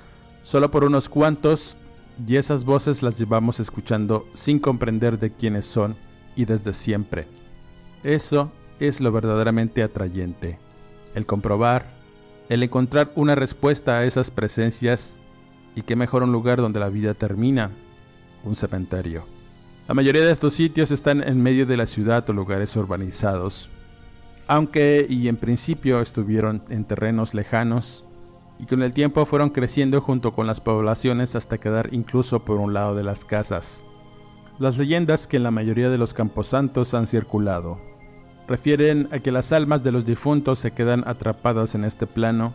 solo 0.42 0.72
por 0.72 0.84
unos 0.84 1.08
cuantos, 1.08 1.78
y 2.26 2.36
esas 2.36 2.63
voces 2.63 3.04
las 3.04 3.17
llevamos 3.17 3.60
escuchando 3.60 4.28
sin 4.34 4.60
comprender 4.60 5.19
de 5.19 5.32
quiénes 5.32 5.65
son 5.65 5.95
y 6.36 6.45
desde 6.45 6.74
siempre. 6.74 7.28
Eso 8.04 8.52
es 8.80 9.00
lo 9.00 9.12
verdaderamente 9.12 9.84
atrayente, 9.84 10.60
el 11.13 11.26
comprobar, 11.26 11.86
el 12.50 12.63
encontrar 12.63 13.12
una 13.15 13.36
respuesta 13.36 13.97
a 13.97 14.06
esas 14.06 14.32
presencias 14.32 15.19
y 15.76 15.84
qué 15.84 15.95
mejor 15.95 16.24
un 16.24 16.32
lugar 16.32 16.62
donde 16.62 16.80
la 16.80 16.89
vida 16.89 17.13
termina, 17.13 17.71
un 18.43 18.56
cementerio. 18.56 19.26
La 19.88 19.93
mayoría 19.93 20.26
de 20.26 20.32
estos 20.32 20.54
sitios 20.54 20.91
están 20.91 21.21
en 21.21 21.41
medio 21.41 21.65
de 21.65 21.78
la 21.78 21.86
ciudad 21.86 22.30
o 22.30 22.34
lugares 22.34 22.76
urbanizados, 22.76 23.69
aunque 24.47 25.06
y 25.08 25.28
en 25.28 25.38
principio 25.38 26.02
estuvieron 26.02 26.63
en 26.69 26.86
terrenos 26.86 27.34
lejanos 27.34 28.06
y 28.62 28.65
con 28.65 28.84
el 28.84 28.93
tiempo 28.93 29.26
fueron 29.26 29.50
creciendo 29.50 30.00
junto 30.02 30.34
con 30.34 30.45
las 30.45 30.62
poblaciones 30.62 31.36
hasta 31.36 31.58
quedar 31.58 31.89
incluso 31.91 32.45
por 32.45 32.60
un 32.60 32.74
lado 32.74 32.95
de 32.95 33.04
las 33.04 33.26
casas. 33.26 33.86
Las 34.60 34.78
leyendas 34.78 35.28
que 35.28 35.38
en 35.38 35.43
la 35.43 35.52
mayoría 35.52 35.89
de 35.89 35.97
los 35.97 36.13
camposantos 36.13 36.93
han 36.93 37.08
circulado 37.08 37.80
refieren 38.47 39.10
a 39.12 39.19
que 39.19 39.32
las 39.32 39.52
almas 39.52 39.82
de 39.82 39.91
los 39.91 40.06
difuntos 40.06 40.60
se 40.60 40.71
quedan 40.71 41.04
atrapadas 41.08 41.74
en 41.74 41.86
este 41.86 42.06
plano 42.06 42.54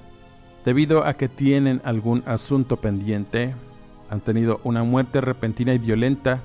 debido 0.64 1.04
a 1.04 1.14
que 1.14 1.28
tienen 1.28 1.80
algún 1.84 2.22
asunto 2.26 2.80
pendiente, 2.80 3.54
han 4.10 4.20
tenido 4.20 4.60
una 4.62 4.82
muerte 4.82 5.20
repentina 5.20 5.72
y 5.74 5.78
violenta, 5.78 6.40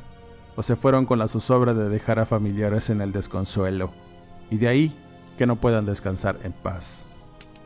o 0.56 0.62
se 0.62 0.76
fueron 0.76 1.08
con 1.08 1.17
la 1.17 1.28
zozobra 1.28 1.74
de 1.74 1.89
dejar 1.89 2.19
a 2.19 2.28
familiares 2.28 2.91
en 2.91 3.02
el 3.02 3.12
desconsuelo, 3.12 3.91
y 4.52 4.58
de 4.58 4.67
ahí 4.67 4.95
que 5.39 5.47
no 5.47 5.56
puedan 5.56 5.88
descansar 5.88 6.38
en 6.43 6.52
paz. 6.52 7.08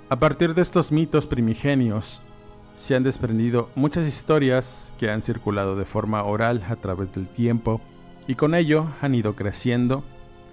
A 0.09 0.19
partir 0.19 0.53
de 0.53 0.61
estos 0.61 0.91
mitos 0.91 1.27
primigenios, 1.27 2.21
se 2.75 2.95
han 2.95 3.03
desprendido 3.03 3.69
muchas 3.75 4.07
historias 4.07 4.93
que 4.97 5.09
han 5.09 5.21
circulado 5.21 5.75
de 5.75 5.85
forma 5.85 6.23
oral 6.23 6.63
a 6.69 6.75
través 6.75 7.11
del 7.13 7.27
tiempo, 7.27 7.81
y 8.27 8.35
con 8.35 8.55
ello 8.55 8.87
han 9.01 9.15
ido 9.15 9.35
creciendo 9.35 10.03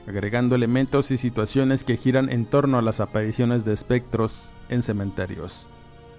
agregando 0.07 0.55
elementos 0.55 1.11
y 1.11 1.17
situaciones 1.17 1.85
que 1.85 1.97
giran 1.97 2.31
en 2.31 2.47
torno 2.47 2.79
a 2.79 2.83
las 2.83 3.01
apariciones 3.01 3.65
de 3.65 3.73
espectros 3.73 4.53
en 4.69 4.83
cementerios. 4.83 5.69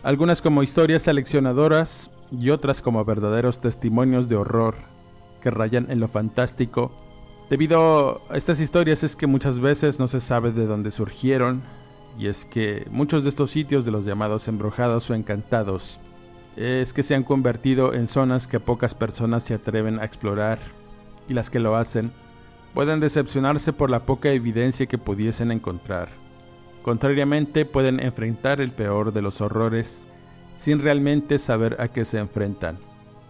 Algunas 0.03 0.41
como 0.41 0.63
historias 0.63 1.03
seleccionadoras 1.03 2.09
y 2.31 2.49
otras 2.49 2.81
como 2.81 3.03
verdaderos 3.05 3.59
testimonios 3.59 4.27
de 4.27 4.35
horror 4.35 4.75
que 5.41 5.51
rayan 5.51 5.89
en 5.89 5.99
lo 5.99 6.07
fantástico. 6.07 6.91
Debido 7.49 8.21
a 8.29 8.37
estas 8.37 8.59
historias 8.59 9.03
es 9.03 9.15
que 9.15 9.27
muchas 9.27 9.59
veces 9.59 9.99
no 9.99 10.07
se 10.07 10.19
sabe 10.19 10.51
de 10.51 10.65
dónde 10.65 10.91
surgieron, 10.91 11.61
y 12.17 12.27
es 12.27 12.45
que 12.45 12.87
muchos 12.91 13.23
de 13.23 13.29
estos 13.29 13.51
sitios 13.51 13.85
de 13.85 13.91
los 13.91 14.05
llamados 14.05 14.47
embrujados 14.47 15.09
o 15.09 15.15
encantados 15.15 15.99
es 16.55 16.93
que 16.93 17.03
se 17.03 17.15
han 17.15 17.23
convertido 17.23 17.93
en 17.93 18.07
zonas 18.07 18.47
que 18.47 18.59
pocas 18.59 18.93
personas 18.93 19.43
se 19.43 19.55
atreven 19.55 19.99
a 19.99 20.05
explorar, 20.05 20.59
y 21.27 21.33
las 21.33 21.49
que 21.49 21.59
lo 21.59 21.75
hacen 21.75 22.11
pueden 22.73 22.99
decepcionarse 22.99 23.73
por 23.73 23.89
la 23.89 24.05
poca 24.05 24.31
evidencia 24.31 24.85
que 24.85 24.97
pudiesen 24.97 25.51
encontrar. 25.51 26.09
Contrariamente, 26.81 27.65
pueden 27.65 27.99
enfrentar 27.99 28.59
el 28.59 28.71
peor 28.71 29.13
de 29.13 29.21
los 29.21 29.41
horrores 29.41 30.07
sin 30.55 30.81
realmente 30.81 31.39
saber 31.39 31.77
a 31.79 31.87
qué 31.87 32.05
se 32.05 32.19
enfrentan. 32.19 32.77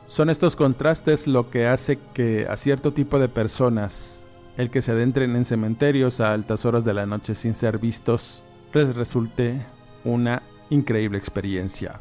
Son 0.06 0.30
estos 0.30 0.56
contrastes 0.56 1.28
lo 1.28 1.50
que 1.50 1.67
hace 1.67 1.98
que 2.13 2.48
a 2.50 2.58
cierto 2.58 2.93
tipo 2.93 3.19
de 3.19 3.30
personas, 3.30 4.28
el 4.58 4.69
que 4.69 4.82
se 4.82 4.91
adentren 4.91 5.36
en 5.36 5.46
cementerios 5.46 6.19
a 6.19 6.34
altas 6.34 6.65
horas 6.65 6.84
de 6.84 6.93
la 6.93 7.06
noche 7.06 7.36
sin 7.36 7.54
ser 7.54 7.78
vistos, 7.78 8.43
les 8.74 8.96
resulte 8.96 9.66
una 10.04 10.44
increíble 10.70 11.18
experiencia. 11.18 12.00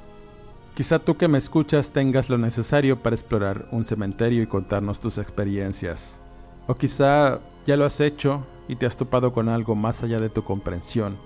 Quizá 0.75 0.99
tú 0.99 1.17
que 1.17 1.29
me 1.29 1.39
escuchas 1.39 1.93
tengas 1.93 2.31
lo 2.31 2.39
necesario 2.39 3.03
para 3.03 3.15
explorar 3.15 3.69
un 3.71 3.85
cementerio 3.85 4.43
y 4.43 4.47
contarnos 4.47 5.01
tus 5.01 5.19
experiencias. 5.19 6.23
O 6.67 6.75
quizá 6.75 7.41
ya 7.67 7.77
lo 7.77 7.85
has 7.85 8.01
hecho 8.01 8.47
y 8.69 8.77
te 8.77 8.87
has 8.87 8.97
topado 8.97 9.33
con 9.33 9.49
algo 9.49 9.75
más 9.75 10.03
allá 10.03 10.19
de 10.19 10.31
tu 10.31 10.45
comprensión. 10.45 11.19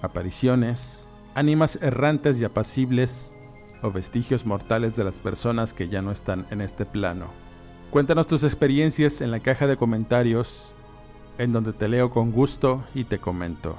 Apariciones, 0.00 1.10
ánimas 1.34 1.78
errantes 1.82 2.40
y 2.40 2.44
apacibles 2.44 3.34
o 3.82 3.90
vestigios 3.90 4.46
mortales 4.46 4.96
de 4.96 5.04
las 5.04 5.18
personas 5.18 5.74
que 5.74 5.88
ya 5.88 6.00
no 6.00 6.10
están 6.10 6.46
en 6.50 6.62
este 6.62 6.86
plano. 6.86 7.26
Cuéntanos 7.90 8.26
tus 8.26 8.44
experiencias 8.44 9.20
en 9.20 9.30
la 9.30 9.40
caja 9.40 9.66
de 9.66 9.76
comentarios, 9.76 10.74
en 11.36 11.52
donde 11.52 11.74
te 11.74 11.88
leo 11.88 12.10
con 12.10 12.32
gusto 12.32 12.82
y 12.94 13.04
te 13.04 13.18
comento. 13.18 13.76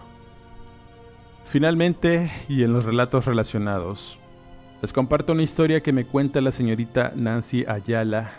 Finalmente, 1.50 2.30
y 2.50 2.64
en 2.64 2.74
los 2.74 2.84
relatos 2.84 3.26
relacionados, 3.26 4.20
les 4.82 4.92
comparto 4.92 5.32
una 5.32 5.44
historia 5.44 5.82
que 5.82 5.94
me 5.94 6.06
cuenta 6.06 6.42
la 6.42 6.52
señorita 6.52 7.14
Nancy 7.16 7.64
Ayala, 7.66 8.32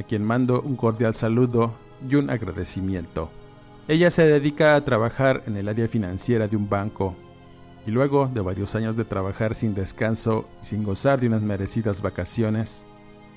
a 0.00 0.02
quien 0.02 0.24
mando 0.24 0.62
un 0.62 0.74
cordial 0.74 1.14
saludo 1.14 1.74
y 2.10 2.16
un 2.16 2.28
agradecimiento. 2.28 3.30
Ella 3.86 4.10
se 4.10 4.26
dedica 4.26 4.74
a 4.74 4.84
trabajar 4.84 5.44
en 5.46 5.56
el 5.56 5.68
área 5.68 5.86
financiera 5.86 6.48
de 6.48 6.56
un 6.56 6.68
banco 6.68 7.14
y 7.86 7.92
luego 7.92 8.26
de 8.26 8.40
varios 8.40 8.74
años 8.74 8.96
de 8.96 9.04
trabajar 9.04 9.54
sin 9.54 9.72
descanso 9.72 10.48
y 10.60 10.66
sin 10.66 10.82
gozar 10.82 11.20
de 11.20 11.28
unas 11.28 11.42
merecidas 11.42 12.02
vacaciones, 12.02 12.84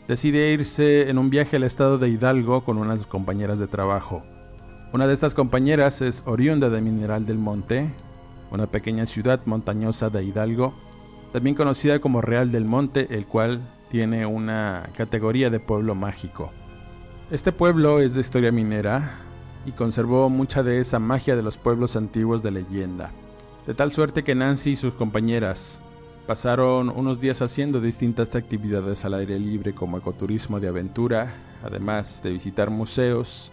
decide 0.08 0.52
irse 0.52 1.08
en 1.08 1.20
un 1.20 1.30
viaje 1.30 1.58
al 1.58 1.63
estado 1.65 2.00
de 2.00 2.10
Hidalgo 2.10 2.63
con 2.63 2.80
unas 2.80 3.06
compañeras 3.06 3.60
de 3.60 3.68
trabajo. 3.68 4.24
Una 4.92 5.06
de 5.06 5.13
estas 5.13 5.36
compañeras 5.36 6.02
es 6.02 6.24
oriunda 6.26 6.72
de 6.72 6.82
Mineral 6.82 7.28
del 7.28 7.38
Monte, 7.38 7.94
una 8.52 8.68
pequeña 8.68 9.06
ciudad 9.06 9.42
montañosa 9.46 10.10
de 10.10 10.24
Hidalgo, 10.24 10.74
también 11.32 11.56
conocida 11.56 12.00
como 12.00 12.22
Real 12.22 12.52
del 12.52 12.66
Monte, 12.66 13.08
el 13.12 13.26
cual 13.26 13.62
tiene 13.90 14.26
una 14.26 14.90
categoría 14.96 15.50
de 15.50 15.60
pueblo 15.60 15.96
mágico. 15.96 16.52
Este 17.32 17.52
pueblo 17.52 18.00
es 18.00 18.16
de 18.16 18.22
historia 18.22 18.52
minera 18.52 19.20
y 19.66 19.72
conservó 19.72 20.30
mucha 20.30 20.64
de 20.64 20.80
esa 20.80 21.00
magia 21.00 21.36
de 21.36 21.44
los 21.44 21.58
pueblos 21.58 21.96
antiguos 21.96 22.42
de 22.42 22.52
leyenda. 22.52 23.12
De 23.68 23.74
tal 23.74 23.92
suerte 23.92 24.24
que 24.24 24.34
Nancy 24.36 24.72
y 24.72 24.76
sus 24.76 24.94
compañeras 24.94 25.82
pasaron 26.26 26.90
unos 26.90 27.20
días 27.20 27.42
haciendo 27.42 27.80
distintas 27.80 28.36
actividades 28.36 29.06
al 29.06 29.16
aire 29.16 29.38
libre 29.40 29.74
como 29.74 29.98
ecoturismo 29.98 30.60
de 30.60 30.68
aventura, 30.68 31.34
además 31.64 32.22
de 32.24 32.32
visitar 32.32 32.70
museos, 32.70 33.52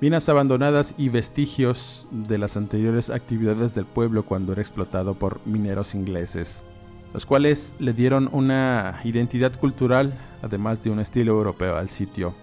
minas 0.00 0.28
abandonadas 0.28 0.94
y 0.98 1.08
vestigios 1.08 2.06
de 2.10 2.38
las 2.38 2.56
anteriores 2.56 3.10
actividades 3.10 3.74
del 3.74 3.86
pueblo 3.86 4.24
cuando 4.24 4.52
era 4.52 4.62
explotado 4.62 5.14
por 5.14 5.40
mineros 5.46 5.94
ingleses, 5.94 6.64
los 7.12 7.26
cuales 7.26 7.74
le 7.78 7.92
dieron 7.92 8.28
una 8.32 9.00
identidad 9.04 9.54
cultural, 9.58 10.14
además 10.42 10.82
de 10.82 10.90
un 10.90 11.00
estilo 11.00 11.32
europeo 11.32 11.76
al 11.76 11.88
sitio 11.88 12.34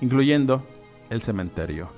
incluyendo 0.00 0.64
el 1.10 1.22
cementerio. 1.22 1.90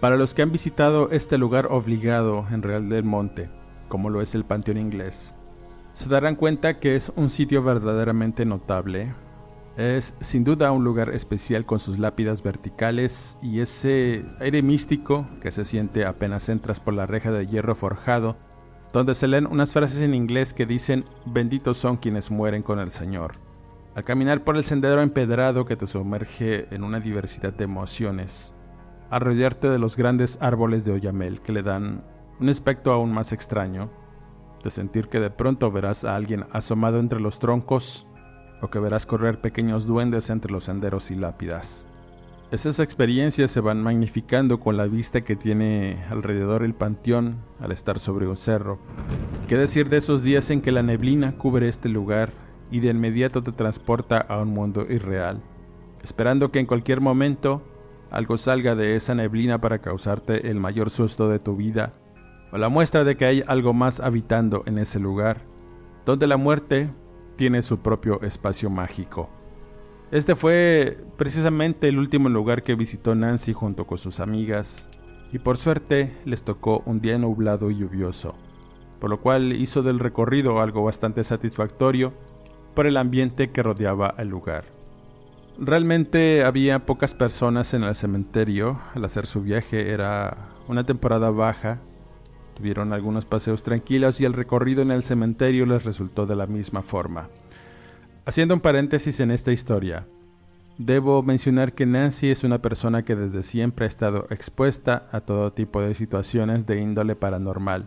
Para 0.00 0.16
los 0.16 0.34
que 0.34 0.42
han 0.42 0.52
visitado 0.52 1.10
este 1.10 1.38
lugar 1.38 1.68
obligado 1.70 2.46
en 2.50 2.62
Real 2.62 2.88
del 2.88 3.04
Monte, 3.04 3.50
como 3.88 4.10
lo 4.10 4.20
es 4.20 4.34
el 4.34 4.44
Panteón 4.44 4.78
Inglés, 4.78 5.34
se 5.92 6.08
darán 6.08 6.36
cuenta 6.36 6.78
que 6.78 6.94
es 6.94 7.10
un 7.16 7.30
sitio 7.30 7.62
verdaderamente 7.62 8.44
notable. 8.44 9.14
Es 9.78 10.16
sin 10.18 10.42
duda 10.42 10.72
un 10.72 10.82
lugar 10.82 11.10
especial 11.10 11.64
con 11.64 11.78
sus 11.78 12.00
lápidas 12.00 12.42
verticales 12.42 13.38
y 13.40 13.60
ese 13.60 14.24
aire 14.40 14.60
místico 14.60 15.28
que 15.40 15.52
se 15.52 15.64
siente 15.64 16.04
apenas 16.04 16.48
entras 16.48 16.80
por 16.80 16.94
la 16.94 17.06
reja 17.06 17.30
de 17.30 17.46
hierro 17.46 17.76
forjado, 17.76 18.36
donde 18.92 19.14
se 19.14 19.28
leen 19.28 19.46
unas 19.46 19.72
frases 19.72 20.02
en 20.02 20.14
inglés 20.14 20.52
que 20.52 20.66
dicen 20.66 21.04
benditos 21.26 21.78
son 21.78 21.96
quienes 21.96 22.32
mueren 22.32 22.64
con 22.64 22.80
el 22.80 22.90
Señor. 22.90 23.36
Al 23.94 24.02
caminar 24.02 24.42
por 24.42 24.56
el 24.56 24.64
sendero 24.64 25.00
empedrado 25.00 25.64
que 25.64 25.76
te 25.76 25.86
sumerge 25.86 26.66
en 26.74 26.82
una 26.82 26.98
diversidad 26.98 27.52
de 27.52 27.62
emociones, 27.62 28.56
a 29.10 29.20
rodearte 29.20 29.68
de 29.68 29.78
los 29.78 29.96
grandes 29.96 30.38
árboles 30.40 30.84
de 30.84 30.90
Oyamel 30.90 31.40
que 31.40 31.52
le 31.52 31.62
dan 31.62 32.04
un 32.40 32.48
aspecto 32.48 32.90
aún 32.90 33.12
más 33.12 33.32
extraño, 33.32 33.92
de 34.64 34.70
sentir 34.70 35.06
que 35.06 35.20
de 35.20 35.30
pronto 35.30 35.70
verás 35.70 36.04
a 36.04 36.16
alguien 36.16 36.46
asomado 36.50 36.98
entre 36.98 37.20
los 37.20 37.38
troncos 37.38 38.07
o 38.60 38.68
que 38.68 38.78
verás 38.78 39.06
correr 39.06 39.40
pequeños 39.40 39.86
duendes 39.86 40.30
entre 40.30 40.52
los 40.52 40.64
senderos 40.64 41.10
y 41.10 41.14
lápidas. 41.14 41.86
Esas 42.50 42.80
experiencias 42.80 43.50
se 43.50 43.60
van 43.60 43.82
magnificando 43.82 44.58
con 44.58 44.78
la 44.78 44.86
vista 44.86 45.20
que 45.20 45.36
tiene 45.36 46.02
alrededor 46.08 46.62
el 46.62 46.74
panteón 46.74 47.36
al 47.60 47.72
estar 47.72 47.98
sobre 47.98 48.26
un 48.26 48.36
cerro. 48.36 48.78
¿Qué 49.48 49.58
decir 49.58 49.90
de 49.90 49.98
esos 49.98 50.22
días 50.22 50.48
en 50.50 50.62
que 50.62 50.72
la 50.72 50.82
neblina 50.82 51.36
cubre 51.36 51.68
este 51.68 51.90
lugar 51.90 52.32
y 52.70 52.80
de 52.80 52.88
inmediato 52.88 53.42
te 53.42 53.52
transporta 53.52 54.18
a 54.18 54.40
un 54.40 54.48
mundo 54.48 54.86
irreal, 54.88 55.42
esperando 56.02 56.50
que 56.50 56.58
en 56.58 56.66
cualquier 56.66 57.00
momento 57.00 57.62
algo 58.10 58.38
salga 58.38 58.74
de 58.74 58.96
esa 58.96 59.14
neblina 59.14 59.60
para 59.60 59.80
causarte 59.80 60.50
el 60.50 60.58
mayor 60.58 60.88
susto 60.88 61.28
de 61.28 61.38
tu 61.38 61.56
vida, 61.56 61.92
o 62.52 62.58
la 62.58 62.70
muestra 62.70 63.04
de 63.04 63.16
que 63.16 63.26
hay 63.26 63.42
algo 63.46 63.74
más 63.74 64.00
habitando 64.00 64.62
en 64.64 64.78
ese 64.78 64.98
lugar, 64.98 65.42
donde 66.06 66.26
la 66.26 66.38
muerte 66.38 66.90
tiene 67.38 67.62
su 67.62 67.78
propio 67.78 68.20
espacio 68.20 68.68
mágico? 68.68 69.30
Este 70.10 70.34
fue 70.34 70.98
precisamente 71.16 71.88
el 71.88 71.98
último 71.98 72.28
lugar 72.28 72.62
que 72.62 72.74
visitó 72.74 73.14
Nancy 73.14 73.52
junto 73.52 73.86
con 73.86 73.96
sus 73.96 74.20
amigas, 74.20 74.90
y 75.32 75.38
por 75.38 75.56
suerte 75.56 76.16
les 76.24 76.42
tocó 76.42 76.82
un 76.84 77.00
día 77.00 77.16
nublado 77.16 77.70
y 77.70 77.76
lluvioso, 77.76 78.34
por 78.98 79.08
lo 79.08 79.20
cual 79.20 79.52
hizo 79.52 79.82
del 79.82 80.00
recorrido 80.00 80.60
algo 80.60 80.82
bastante 80.82 81.22
satisfactorio 81.22 82.12
por 82.74 82.86
el 82.86 82.96
ambiente 82.96 83.50
que 83.50 83.62
rodeaba 83.62 84.14
el 84.18 84.28
lugar. 84.28 84.64
Realmente 85.58 86.44
había 86.44 86.86
pocas 86.86 87.14
personas 87.14 87.72
en 87.72 87.84
el 87.84 87.94
cementerio 87.94 88.80
al 88.94 89.04
hacer 89.04 89.26
su 89.26 89.42
viaje, 89.42 89.90
era 89.90 90.48
una 90.66 90.84
temporada 90.84 91.30
baja, 91.30 91.78
tuvieron 92.58 92.92
algunos 92.92 93.24
paseos 93.24 93.62
tranquilos 93.62 94.20
y 94.20 94.24
el 94.24 94.32
recorrido 94.32 94.82
en 94.82 94.90
el 94.90 95.04
cementerio 95.04 95.64
les 95.64 95.84
resultó 95.84 96.26
de 96.26 96.34
la 96.34 96.46
misma 96.46 96.82
forma. 96.82 97.28
Haciendo 98.26 98.54
un 98.54 98.60
paréntesis 98.60 99.20
en 99.20 99.30
esta 99.30 99.52
historia, 99.52 100.06
debo 100.76 101.22
mencionar 101.22 101.72
que 101.72 101.86
Nancy 101.86 102.30
es 102.30 102.42
una 102.42 102.60
persona 102.60 103.04
que 103.04 103.14
desde 103.14 103.44
siempre 103.44 103.86
ha 103.86 103.88
estado 103.88 104.26
expuesta 104.30 105.06
a 105.12 105.20
todo 105.20 105.52
tipo 105.52 105.80
de 105.80 105.94
situaciones 105.94 106.66
de 106.66 106.80
índole 106.80 107.14
paranormal. 107.14 107.86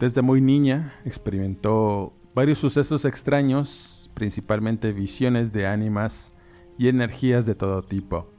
Desde 0.00 0.22
muy 0.22 0.40
niña 0.40 0.94
experimentó 1.04 2.12
varios 2.34 2.58
sucesos 2.58 3.04
extraños, 3.04 4.10
principalmente 4.14 4.92
visiones 4.92 5.52
de 5.52 5.66
ánimas 5.66 6.32
y 6.78 6.88
energías 6.88 7.44
de 7.44 7.54
todo 7.54 7.82
tipo. 7.82 8.30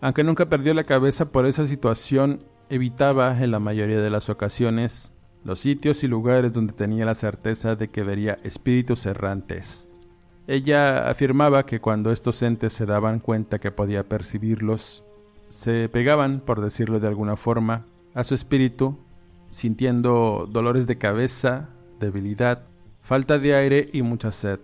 Aunque 0.00 0.24
nunca 0.24 0.48
perdió 0.48 0.72
la 0.74 0.84
cabeza 0.84 1.32
por 1.32 1.44
esa 1.44 1.66
situación, 1.66 2.44
evitaba 2.70 3.42
en 3.42 3.50
la 3.50 3.58
mayoría 3.58 4.00
de 4.00 4.10
las 4.10 4.30
ocasiones 4.30 5.14
los 5.44 5.60
sitios 5.60 6.04
y 6.04 6.08
lugares 6.08 6.52
donde 6.52 6.72
tenía 6.72 7.04
la 7.04 7.14
certeza 7.14 7.76
de 7.76 7.88
que 7.88 8.02
vería 8.02 8.38
espíritus 8.42 9.06
errantes. 9.06 9.88
Ella 10.46 11.08
afirmaba 11.10 11.66
que 11.66 11.80
cuando 11.80 12.10
estos 12.10 12.42
entes 12.42 12.72
se 12.72 12.86
daban 12.86 13.20
cuenta 13.20 13.58
que 13.58 13.70
podía 13.70 14.08
percibirlos, 14.08 15.04
se 15.48 15.88
pegaban, 15.88 16.40
por 16.40 16.60
decirlo 16.60 17.00
de 17.00 17.08
alguna 17.08 17.36
forma, 17.36 17.86
a 18.14 18.24
su 18.24 18.34
espíritu, 18.34 18.98
sintiendo 19.50 20.48
dolores 20.50 20.86
de 20.86 20.98
cabeza, 20.98 21.70
debilidad, 22.00 22.64
falta 23.00 23.38
de 23.38 23.54
aire 23.54 23.86
y 23.92 24.02
mucha 24.02 24.32
sed. 24.32 24.60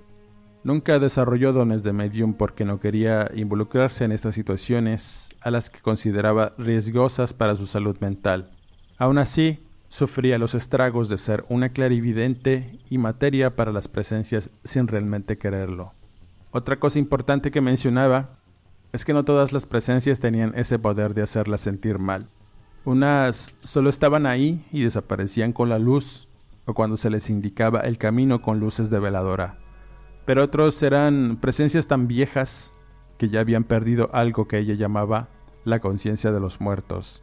Nunca 0.63 0.99
desarrolló 0.99 1.53
dones 1.53 1.83
de 1.83 1.93
medium 1.93 2.33
porque 2.33 2.65
no 2.65 2.81
quería 2.81 3.31
involucrarse 3.35 4.05
en 4.05 4.13
estas 4.13 4.35
situaciones 4.35 5.29
a 5.43 5.51
las 5.51 5.69
que 5.69 5.81
consideraba 5.81 6.55
riesgosas 6.57 7.35
para 7.35 7.57
su 7.57 7.67
salud 7.67 7.99
mental. 8.01 8.51
Aún 8.97 9.19
así, 9.19 9.67
sufría 9.95 10.39
los 10.39 10.57
estragos 10.57 11.09
de 11.09 11.17
ser 11.17 11.45
una 11.49 11.69
clarividente 11.69 12.81
y 12.91 12.99
materia 12.99 13.55
para 13.55 13.71
las 13.71 13.87
presencias 13.87 14.51
sin 14.65 14.89
realmente 14.89 15.39
quererlo. 15.39 15.93
Otra 16.51 16.81
cosa 16.81 16.99
importante 16.99 17.53
que 17.53 17.61
mencionaba 17.61 18.33
es 18.91 19.05
que 19.05 19.15
no 19.15 19.25
todas 19.25 19.53
las 19.53 19.67
presencias 19.67 20.19
tenían 20.19 20.53
ese 20.57 20.81
poder 20.81 21.15
de 21.15 21.23
hacerla 21.23 21.59
sentir 21.59 22.01
mal. 22.01 22.29
Unas 22.85 23.55
solo 23.63 23.89
estaban 23.89 24.27
ahí 24.27 24.67
y 24.73 24.83
desaparecían 24.83 25.53
con 25.53 25.69
la 25.69 25.79
luz 25.79 26.27
o 26.65 26.75
cuando 26.75 26.97
se 26.97 27.09
les 27.09 27.31
indicaba 27.31 27.79
el 27.83 27.97
camino 27.97 28.43
con 28.43 28.59
luces 28.59 28.91
de 28.91 28.99
veladora. 28.99 29.59
Pero 30.27 30.43
otros 30.43 30.83
eran 30.83 31.39
presencias 31.41 31.87
tan 31.87 32.09
viejas 32.09 32.75
que 33.17 33.29
ya 33.29 33.39
habían 33.39 33.63
perdido 33.63 34.11
algo 34.13 34.49
que 34.49 34.59
ella 34.59 34.75
llamaba 34.75 35.29
la 35.63 35.79
conciencia 35.79 36.33
de 36.33 36.41
los 36.41 36.61
muertos. 36.61 37.23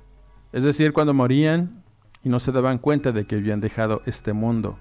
Es 0.54 0.64
decir, 0.64 0.94
cuando 0.94 1.14
morían 1.14 1.81
y 2.24 2.30
no 2.30 2.40
se 2.40 2.52
daban 2.52 2.78
cuenta 2.78 3.12
de 3.12 3.26
que 3.26 3.36
habían 3.36 3.62
dejado 3.62 4.02
este 4.06 4.34
mundo. 4.34 4.78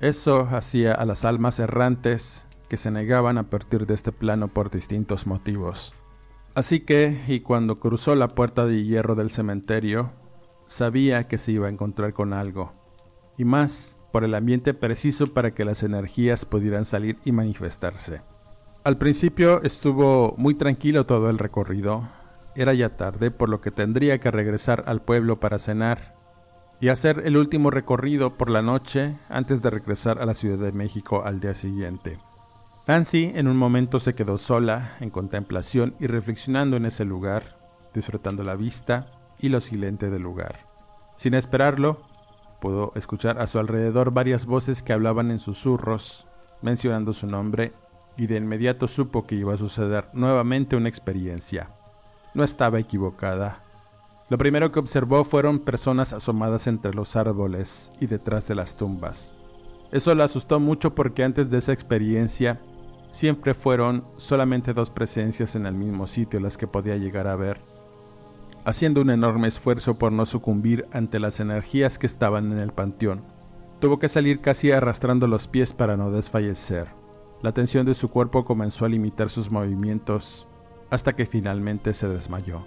Eso 0.00 0.48
hacía 0.50 0.92
a 0.92 1.04
las 1.04 1.24
almas 1.24 1.60
errantes 1.60 2.48
que 2.68 2.76
se 2.76 2.90
negaban 2.90 3.36
a 3.36 3.50
partir 3.50 3.86
de 3.86 3.94
este 3.94 4.12
plano 4.12 4.48
por 4.48 4.70
distintos 4.70 5.26
motivos. 5.26 5.94
Así 6.54 6.80
que, 6.80 7.20
y 7.28 7.40
cuando 7.40 7.78
cruzó 7.78 8.14
la 8.14 8.28
puerta 8.28 8.66
de 8.66 8.84
hierro 8.84 9.14
del 9.14 9.30
cementerio, 9.30 10.12
sabía 10.66 11.24
que 11.24 11.38
se 11.38 11.52
iba 11.52 11.66
a 11.66 11.70
encontrar 11.70 12.12
con 12.12 12.32
algo, 12.32 12.72
y 13.36 13.44
más 13.44 13.98
por 14.12 14.24
el 14.24 14.34
ambiente 14.34 14.74
preciso 14.74 15.32
para 15.32 15.52
que 15.54 15.64
las 15.64 15.82
energías 15.82 16.44
pudieran 16.44 16.84
salir 16.84 17.18
y 17.24 17.32
manifestarse. 17.32 18.22
Al 18.82 18.98
principio 18.98 19.62
estuvo 19.62 20.34
muy 20.38 20.54
tranquilo 20.54 21.06
todo 21.06 21.30
el 21.30 21.38
recorrido, 21.38 22.08
era 22.56 22.74
ya 22.74 22.96
tarde 22.96 23.30
por 23.30 23.48
lo 23.48 23.60
que 23.60 23.70
tendría 23.70 24.18
que 24.18 24.30
regresar 24.30 24.84
al 24.86 25.02
pueblo 25.02 25.38
para 25.38 25.58
cenar 25.58 26.19
y 26.80 26.88
hacer 26.88 27.22
el 27.24 27.36
último 27.36 27.70
recorrido 27.70 28.36
por 28.36 28.48
la 28.50 28.62
noche 28.62 29.18
antes 29.28 29.60
de 29.60 29.70
regresar 29.70 30.20
a 30.20 30.26
la 30.26 30.34
Ciudad 30.34 30.58
de 30.58 30.72
México 30.72 31.22
al 31.24 31.38
día 31.40 31.54
siguiente. 31.54 32.18
Nancy 32.86 33.30
en 33.34 33.46
un 33.46 33.56
momento 33.56 34.00
se 34.00 34.14
quedó 34.14 34.38
sola, 34.38 34.96
en 35.00 35.10
contemplación 35.10 35.94
y 36.00 36.06
reflexionando 36.06 36.76
en 36.76 36.86
ese 36.86 37.04
lugar, 37.04 37.58
disfrutando 37.92 38.42
la 38.42 38.56
vista 38.56 39.06
y 39.38 39.50
lo 39.50 39.60
silente 39.60 40.10
del 40.10 40.22
lugar. 40.22 40.66
Sin 41.16 41.34
esperarlo, 41.34 42.02
pudo 42.60 42.92
escuchar 42.94 43.38
a 43.38 43.46
su 43.46 43.58
alrededor 43.58 44.12
varias 44.12 44.46
voces 44.46 44.82
que 44.82 44.92
hablaban 44.94 45.30
en 45.30 45.38
susurros, 45.38 46.26
mencionando 46.62 47.12
su 47.12 47.26
nombre, 47.26 47.74
y 48.16 48.26
de 48.26 48.36
inmediato 48.36 48.86
supo 48.88 49.26
que 49.26 49.34
iba 49.34 49.54
a 49.54 49.58
suceder 49.58 50.08
nuevamente 50.12 50.76
una 50.76 50.88
experiencia. 50.88 51.70
No 52.34 52.42
estaba 52.42 52.78
equivocada. 52.78 53.62
Lo 54.30 54.38
primero 54.38 54.70
que 54.70 54.78
observó 54.78 55.24
fueron 55.24 55.58
personas 55.58 56.12
asomadas 56.12 56.68
entre 56.68 56.94
los 56.94 57.16
árboles 57.16 57.90
y 57.98 58.06
detrás 58.06 58.46
de 58.46 58.54
las 58.54 58.76
tumbas. 58.76 59.34
Eso 59.90 60.14
la 60.14 60.22
asustó 60.22 60.60
mucho 60.60 60.94
porque 60.94 61.24
antes 61.24 61.50
de 61.50 61.58
esa 61.58 61.72
experiencia 61.72 62.60
siempre 63.10 63.54
fueron 63.54 64.04
solamente 64.18 64.72
dos 64.72 64.88
presencias 64.88 65.56
en 65.56 65.66
el 65.66 65.74
mismo 65.74 66.06
sitio 66.06 66.38
las 66.38 66.56
que 66.56 66.68
podía 66.68 66.96
llegar 66.96 67.26
a 67.26 67.34
ver, 67.34 67.60
haciendo 68.64 69.00
un 69.00 69.10
enorme 69.10 69.48
esfuerzo 69.48 69.98
por 69.98 70.12
no 70.12 70.24
sucumbir 70.26 70.86
ante 70.92 71.18
las 71.18 71.40
energías 71.40 71.98
que 71.98 72.06
estaban 72.06 72.52
en 72.52 72.58
el 72.58 72.72
panteón. 72.72 73.22
Tuvo 73.80 73.98
que 73.98 74.08
salir 74.08 74.40
casi 74.40 74.70
arrastrando 74.70 75.26
los 75.26 75.48
pies 75.48 75.72
para 75.72 75.96
no 75.96 76.12
desfallecer. 76.12 76.86
La 77.42 77.50
tensión 77.50 77.84
de 77.84 77.94
su 77.94 78.08
cuerpo 78.08 78.44
comenzó 78.44 78.84
a 78.84 78.88
limitar 78.88 79.28
sus 79.28 79.50
movimientos 79.50 80.46
hasta 80.88 81.16
que 81.16 81.26
finalmente 81.26 81.94
se 81.94 82.06
desmayó. 82.06 82.64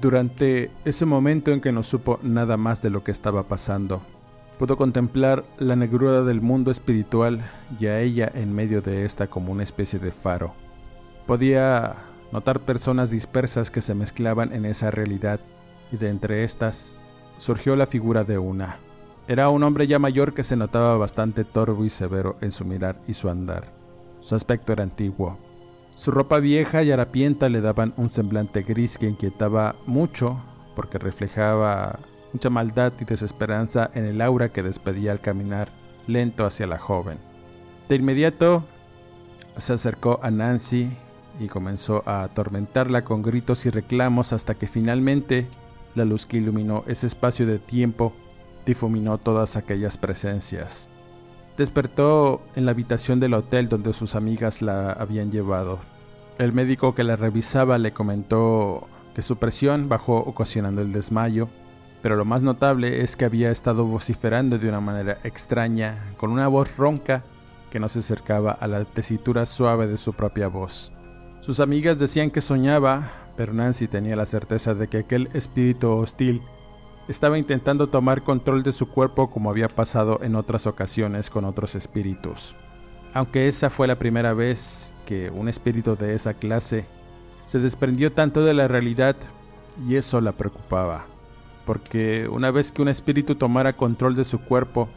Durante 0.00 0.70
ese 0.84 1.06
momento 1.06 1.52
en 1.52 1.60
que 1.60 1.72
no 1.72 1.82
supo 1.82 2.18
nada 2.22 2.56
más 2.56 2.82
de 2.82 2.90
lo 2.90 3.04
que 3.04 3.10
estaba 3.10 3.44
pasando, 3.44 4.02
pudo 4.58 4.76
contemplar 4.76 5.44
la 5.58 5.76
negrura 5.76 6.22
del 6.22 6.40
mundo 6.40 6.70
espiritual 6.70 7.42
y 7.78 7.86
a 7.86 8.00
ella 8.00 8.30
en 8.34 8.54
medio 8.54 8.82
de 8.82 9.04
esta 9.04 9.28
como 9.28 9.52
una 9.52 9.62
especie 9.62 9.98
de 9.98 10.12
faro. 10.12 10.54
Podía 11.26 11.96
notar 12.32 12.60
personas 12.60 13.10
dispersas 13.10 13.70
que 13.70 13.82
se 13.82 13.94
mezclaban 13.94 14.52
en 14.52 14.64
esa 14.64 14.90
realidad 14.90 15.40
y 15.90 15.96
de 15.96 16.08
entre 16.08 16.44
estas 16.44 16.98
surgió 17.38 17.76
la 17.76 17.86
figura 17.86 18.24
de 18.24 18.38
una. 18.38 18.78
Era 19.26 19.48
un 19.48 19.62
hombre 19.62 19.86
ya 19.86 19.98
mayor 19.98 20.34
que 20.34 20.42
se 20.42 20.56
notaba 20.56 20.98
bastante 20.98 21.44
torvo 21.44 21.84
y 21.84 21.90
severo 21.90 22.36
en 22.40 22.50
su 22.50 22.64
mirar 22.64 23.00
y 23.06 23.14
su 23.14 23.30
andar. 23.30 23.72
Su 24.20 24.34
aspecto 24.34 24.72
era 24.72 24.82
antiguo, 24.82 25.38
su 25.94 26.10
ropa 26.10 26.38
vieja 26.38 26.82
y 26.82 26.90
harapienta 26.90 27.48
le 27.48 27.60
daban 27.60 27.94
un 27.96 28.10
semblante 28.10 28.62
gris 28.62 28.98
que 28.98 29.06
inquietaba 29.06 29.76
mucho 29.86 30.40
porque 30.74 30.98
reflejaba 30.98 32.00
mucha 32.32 32.50
maldad 32.50 32.92
y 33.00 33.04
desesperanza 33.04 33.90
en 33.94 34.04
el 34.04 34.20
aura 34.20 34.50
que 34.50 34.62
despedía 34.62 35.12
al 35.12 35.20
caminar 35.20 35.70
lento 36.06 36.44
hacia 36.44 36.66
la 36.66 36.78
joven. 36.78 37.18
De 37.88 37.96
inmediato 37.96 38.64
se 39.56 39.72
acercó 39.72 40.18
a 40.22 40.30
Nancy 40.30 40.90
y 41.38 41.48
comenzó 41.48 42.02
a 42.06 42.24
atormentarla 42.24 43.04
con 43.04 43.22
gritos 43.22 43.66
y 43.66 43.70
reclamos 43.70 44.32
hasta 44.32 44.54
que 44.54 44.66
finalmente 44.66 45.46
la 45.94 46.04
luz 46.04 46.26
que 46.26 46.38
iluminó 46.38 46.82
ese 46.86 47.06
espacio 47.06 47.46
de 47.46 47.58
tiempo 47.58 48.12
difuminó 48.66 49.18
todas 49.18 49.56
aquellas 49.56 49.96
presencias. 49.96 50.90
Despertó 51.56 52.42
en 52.56 52.64
la 52.64 52.72
habitación 52.72 53.20
del 53.20 53.34
hotel 53.34 53.68
donde 53.68 53.92
sus 53.92 54.16
amigas 54.16 54.60
la 54.60 54.92
habían 54.92 55.30
llevado. 55.30 55.78
El 56.38 56.52
médico 56.52 56.94
que 56.94 57.04
la 57.04 57.14
revisaba 57.14 57.78
le 57.78 57.92
comentó 57.92 58.88
que 59.14 59.22
su 59.22 59.36
presión 59.36 59.88
bajó 59.88 60.16
ocasionando 60.16 60.82
el 60.82 60.92
desmayo, 60.92 61.48
pero 62.02 62.16
lo 62.16 62.24
más 62.24 62.42
notable 62.42 63.02
es 63.02 63.16
que 63.16 63.24
había 63.24 63.52
estado 63.52 63.86
vociferando 63.86 64.58
de 64.58 64.68
una 64.68 64.80
manera 64.80 65.18
extraña, 65.22 66.12
con 66.16 66.32
una 66.32 66.48
voz 66.48 66.76
ronca 66.76 67.22
que 67.70 67.78
no 67.78 67.88
se 67.88 68.00
acercaba 68.00 68.50
a 68.50 68.66
la 68.66 68.84
tesitura 68.84 69.46
suave 69.46 69.86
de 69.86 69.96
su 69.96 70.12
propia 70.12 70.48
voz. 70.48 70.92
Sus 71.40 71.60
amigas 71.60 71.98
decían 71.98 72.30
que 72.30 72.40
soñaba, 72.40 73.10
pero 73.36 73.52
Nancy 73.52 73.86
tenía 73.86 74.16
la 74.16 74.26
certeza 74.26 74.74
de 74.74 74.88
que 74.88 74.98
aquel 74.98 75.28
espíritu 75.34 75.90
hostil 75.92 76.42
estaba 77.08 77.38
intentando 77.38 77.88
tomar 77.88 78.22
control 78.22 78.62
de 78.62 78.72
su 78.72 78.88
cuerpo 78.88 79.30
como 79.30 79.50
había 79.50 79.68
pasado 79.68 80.20
en 80.22 80.36
otras 80.36 80.66
ocasiones 80.66 81.30
con 81.30 81.44
otros 81.44 81.74
espíritus. 81.74 82.56
Aunque 83.12 83.46
esa 83.48 83.70
fue 83.70 83.86
la 83.86 83.98
primera 83.98 84.34
vez 84.34 84.94
que 85.06 85.30
un 85.30 85.48
espíritu 85.48 85.96
de 85.96 86.14
esa 86.14 86.34
clase 86.34 86.86
se 87.46 87.58
desprendió 87.58 88.12
tanto 88.12 88.44
de 88.44 88.54
la 88.54 88.68
realidad 88.68 89.16
y 89.86 89.96
eso 89.96 90.20
la 90.20 90.32
preocupaba, 90.32 91.04
porque 91.66 92.28
una 92.28 92.50
vez 92.50 92.72
que 92.72 92.82
un 92.82 92.88
espíritu 92.88 93.34
tomara 93.34 93.76
control 93.76 94.16
de 94.16 94.24
su 94.24 94.40
cuerpo, 94.40 94.88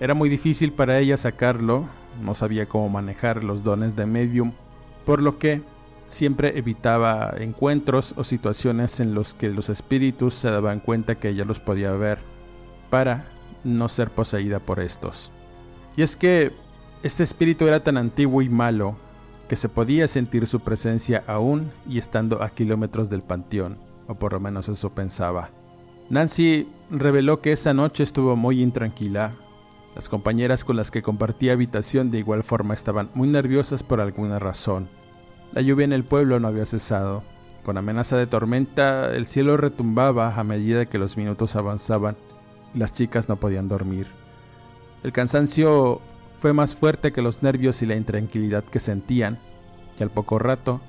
era 0.00 0.14
muy 0.14 0.28
difícil 0.28 0.72
para 0.72 0.98
ella 0.98 1.16
sacarlo, 1.16 1.88
no 2.22 2.34
sabía 2.34 2.68
cómo 2.68 2.88
manejar 2.88 3.42
los 3.42 3.64
dones 3.64 3.96
de 3.96 4.06
medium, 4.06 4.52
por 5.04 5.22
lo 5.22 5.38
que 5.38 5.62
siempre 6.08 6.58
evitaba 6.58 7.34
encuentros 7.38 8.14
o 8.16 8.24
situaciones 8.24 9.00
en 9.00 9.14
los 9.14 9.34
que 9.34 9.50
los 9.50 9.68
espíritus 9.68 10.34
se 10.34 10.50
daban 10.50 10.80
cuenta 10.80 11.14
que 11.16 11.28
ella 11.28 11.44
los 11.44 11.60
podía 11.60 11.92
ver, 11.92 12.18
para 12.90 13.28
no 13.64 13.88
ser 13.88 14.10
poseída 14.10 14.60
por 14.60 14.80
estos. 14.80 15.30
Y 15.96 16.02
es 16.02 16.16
que 16.16 16.52
este 17.02 17.22
espíritu 17.22 17.66
era 17.66 17.84
tan 17.84 17.96
antiguo 17.96 18.42
y 18.42 18.48
malo 18.48 18.96
que 19.48 19.56
se 19.56 19.68
podía 19.68 20.08
sentir 20.08 20.46
su 20.46 20.60
presencia 20.60 21.24
aún 21.26 21.72
y 21.88 21.98
estando 21.98 22.42
a 22.42 22.50
kilómetros 22.50 23.08
del 23.08 23.22
panteón, 23.22 23.78
o 24.06 24.14
por 24.14 24.32
lo 24.32 24.40
menos 24.40 24.68
eso 24.68 24.90
pensaba. 24.94 25.50
Nancy 26.10 26.68
reveló 26.90 27.40
que 27.40 27.52
esa 27.52 27.74
noche 27.74 28.02
estuvo 28.02 28.36
muy 28.36 28.62
intranquila. 28.62 29.32
Las 29.94 30.08
compañeras 30.08 30.64
con 30.64 30.76
las 30.76 30.90
que 30.90 31.02
compartía 31.02 31.52
habitación 31.52 32.10
de 32.10 32.18
igual 32.18 32.42
forma 32.42 32.74
estaban 32.74 33.10
muy 33.14 33.28
nerviosas 33.28 33.82
por 33.82 34.00
alguna 34.00 34.38
razón. 34.38 34.88
La 35.52 35.62
lluvia 35.62 35.84
en 35.84 35.92
el 35.92 36.04
pueblo 36.04 36.38
no 36.40 36.48
había 36.48 36.66
cesado. 36.66 37.22
Con 37.64 37.76
amenaza 37.76 38.16
de 38.16 38.26
tormenta, 38.26 39.14
el 39.14 39.26
cielo 39.26 39.56
retumbaba 39.56 40.34
a 40.34 40.44
medida 40.44 40.86
que 40.86 40.98
los 40.98 41.16
minutos 41.16 41.56
avanzaban 41.56 42.16
y 42.74 42.78
las 42.78 42.92
chicas 42.92 43.28
no 43.28 43.36
podían 43.36 43.68
dormir. 43.68 44.06
El 45.02 45.12
cansancio 45.12 46.00
fue 46.38 46.52
más 46.52 46.74
fuerte 46.74 47.12
que 47.12 47.22
los 47.22 47.42
nervios 47.42 47.82
y 47.82 47.86
la 47.86 47.96
intranquilidad 47.96 48.64
que 48.64 48.80
sentían, 48.80 49.38
y 49.98 50.02
al 50.02 50.10
poco 50.10 50.38
rato, 50.38 50.80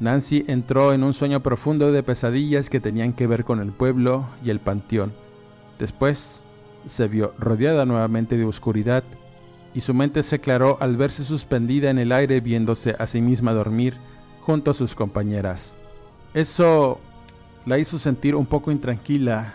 Nancy 0.00 0.44
entró 0.48 0.92
en 0.92 1.04
un 1.04 1.12
sueño 1.12 1.42
profundo 1.42 1.92
de 1.92 2.02
pesadillas 2.02 2.70
que 2.70 2.80
tenían 2.80 3.12
que 3.12 3.26
ver 3.26 3.44
con 3.44 3.60
el 3.60 3.70
pueblo 3.70 4.26
y 4.42 4.50
el 4.50 4.60
panteón. 4.60 5.12
Después, 5.78 6.42
se 6.86 7.06
vio 7.08 7.34
rodeada 7.38 7.84
nuevamente 7.84 8.36
de 8.36 8.44
oscuridad 8.44 9.04
y 9.74 9.82
su 9.82 9.94
mente 9.94 10.22
se 10.22 10.36
aclaró 10.36 10.78
al 10.80 10.96
verse 10.96 11.24
suspendida 11.24 11.90
en 11.90 11.98
el 11.98 12.12
aire 12.12 12.40
viéndose 12.40 12.96
a 12.98 13.06
sí 13.06 13.20
misma 13.20 13.52
dormir 13.52 13.96
junto 14.40 14.70
a 14.70 14.74
sus 14.74 14.94
compañeras. 14.94 15.78
Eso 16.34 16.98
la 17.66 17.78
hizo 17.78 17.98
sentir 17.98 18.34
un 18.34 18.46
poco 18.46 18.70
intranquila 18.70 19.54